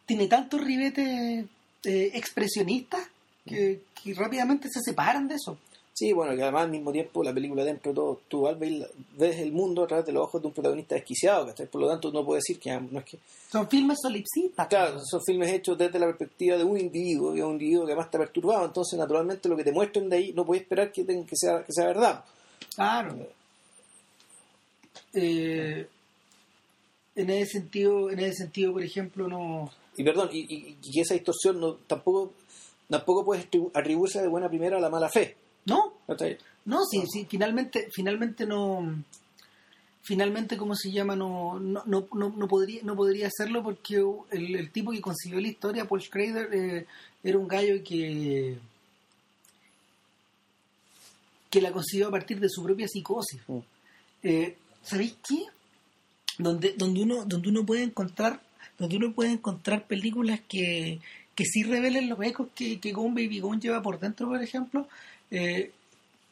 [0.06, 1.46] tiene tantos ribetes
[1.84, 3.02] eh, expresionistas
[3.46, 5.58] que, que rápidamente se separan de eso.
[6.00, 8.88] Sí, bueno, que además al mismo tiempo la película dentro de todo, tú al ver-
[9.18, 11.66] ves el mundo a través de los ojos de un protagonista desquiciado, ¿cachai?
[11.66, 13.18] Por lo tanto, no puedo decir que ah, no es que...
[13.52, 14.68] Son filmes solipsistas.
[14.68, 18.06] Claro, son filmes hechos desde la perspectiva de un individuo, y un individuo que además
[18.08, 21.26] está perturbado, entonces naturalmente lo que te muestren de ahí no puedes esperar que, tenga-
[21.26, 22.24] que, sea, que sea verdad.
[22.76, 23.18] Claro.
[25.14, 25.88] Eh,
[27.16, 29.72] en ese sentido, en ese sentido, por ejemplo, no.
[29.96, 32.34] Y perdón, y, y- y que esa distorsión no, tampoco,
[32.88, 35.36] tampoco puedes atribu- atribuirse de buena primera a la mala fe.
[35.68, 35.94] No,
[36.66, 39.04] no, sí, sí, finalmente, finalmente no.
[40.02, 41.16] Finalmente, ¿cómo se llama?
[41.16, 45.40] No, no, no, no, no podría, no podría hacerlo porque el, el tipo que consiguió
[45.42, 46.86] la historia, Paul Schrader, eh,
[47.24, 48.58] era un gallo que
[51.50, 53.42] que la consiguió a partir de su propia psicosis.
[53.48, 53.58] Mm.
[54.24, 55.46] Eh, ¿Sabéis qué?
[56.38, 58.42] Donde, donde uno, donde uno puede encontrar,
[58.78, 61.00] donde uno puede encontrar películas que,
[61.36, 64.88] que sí revelen los ecos que, que Gone Baby Gone lleva por dentro, por ejemplo,
[65.32, 65.72] eh,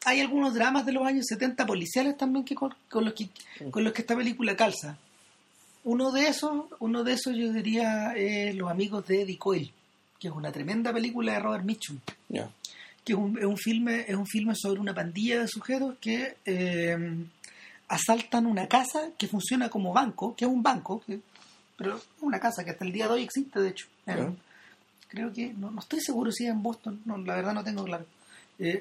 [0.04, 3.28] hay algunos dramas de los años 70 policiales también que con, con los que
[3.70, 4.96] con los que esta película calza.
[5.84, 9.72] Uno de esos, uno de esos yo diría eh, Los amigos de Eddie Coyle,
[10.18, 11.98] que es una tremenda película de Robert Mitchum,
[13.04, 16.36] que es un, es un filme es un filme sobre una pandilla de sujetos que
[16.44, 17.24] eh,
[17.88, 21.20] asaltan una casa que funciona como banco, que es un banco, que-
[21.76, 23.86] pero una casa que hasta el día de hoy existe, de hecho.
[25.08, 27.84] Creo que, no, no estoy seguro si es en Boston, no, la verdad no tengo
[27.84, 28.04] claro.
[28.58, 28.80] Eh,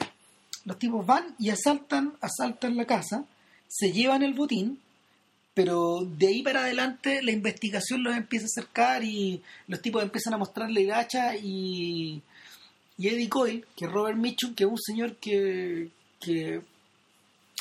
[0.65, 3.25] los tipos van y asaltan, asaltan la casa,
[3.67, 4.79] se llevan el botín,
[5.53, 10.33] pero de ahí para adelante la investigación los empieza a acercar y los tipos empiezan
[10.33, 10.91] a mostrarle el
[11.43, 12.21] y,
[12.97, 15.89] y Eddie Coyle, que Robert Mitchum, que es un señor que,
[16.19, 16.61] que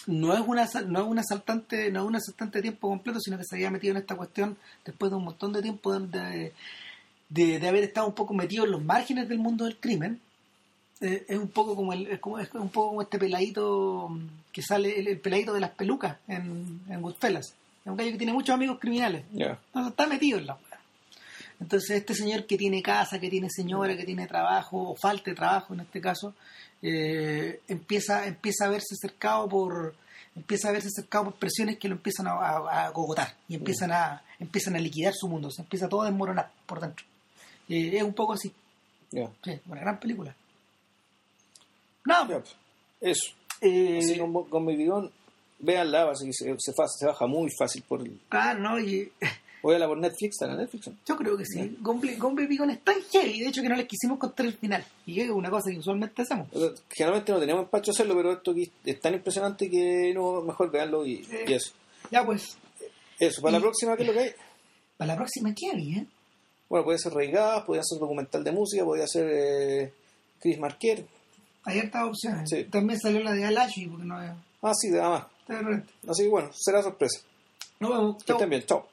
[0.07, 3.39] no es una no es un asaltante, no es un asaltante de tiempo completo, sino
[3.39, 6.53] que se había metido en esta cuestión después de un montón de tiempo de,
[7.29, 10.21] de haber estado un poco metido en los márgenes del mundo del crimen.
[11.05, 14.09] Eh, es un poco como el, es como, es un poco como este peladito
[14.51, 17.55] que sale, el, el peladito de las pelucas en, en Goodfellas.
[17.85, 19.25] Es un gallo que tiene muchos amigos criminales.
[19.33, 19.59] Ya.
[19.67, 20.81] Entonces está metido en la weá.
[21.61, 25.37] Entonces este señor que tiene casa, que tiene señora, que tiene trabajo, o falta de
[25.37, 26.35] trabajo en este caso,
[26.81, 29.95] eh, empieza, empieza a verse cercado por
[30.35, 34.23] empieza a verse cercado por presiones que lo empiezan a, a, a y empiezan a
[34.41, 37.05] empiezan a liquidar su mundo, se empieza todo a desmoronar por dentro.
[37.69, 38.53] Eh, es un poco así,
[39.11, 40.35] sí, una gran película.
[42.05, 42.43] No.
[43.01, 43.33] Eso.
[43.61, 45.11] eh, Así con, con mi bigón,
[45.59, 48.19] véanla, así que se, se, fa- se baja muy fácil por el.
[48.29, 49.11] claro, no, y
[49.63, 50.91] Véanla por Netflix, está en Netflix.
[51.07, 51.79] Yo creo que sí.
[51.81, 54.85] Gombe Beacon es tan heavy, de hecho, que no les quisimos contar el final.
[55.07, 56.49] Y es una cosa que usualmente hacemos.
[56.91, 61.07] Generalmente no tenemos empacho hacerlo, pero esto aquí es tan impresionante que no, mejor veanlo
[61.07, 61.73] y, y eso.
[62.11, 62.59] Ya, pues,
[63.19, 64.31] Eso, para Y- la próxima, ¿qué es lo que hay?
[64.99, 66.03] para la próxima, ¿qué había?
[66.03, 66.07] eh?
[66.69, 69.93] Bueno, puede ser Reigadas, podría ser documental de música, podría ser eh,
[70.41, 71.07] Chris Marquer.
[71.65, 72.51] Hay hartas opciones.
[72.51, 72.65] Sí.
[72.65, 74.17] También salió la de Alashi, porque no
[74.63, 75.01] Ah, sí, de
[75.63, 75.93] repente.
[76.09, 77.21] Así que bueno, será sorpresa.
[77.81, 78.25] Nos vemos.
[78.25, 78.89] Que estén bien, chao.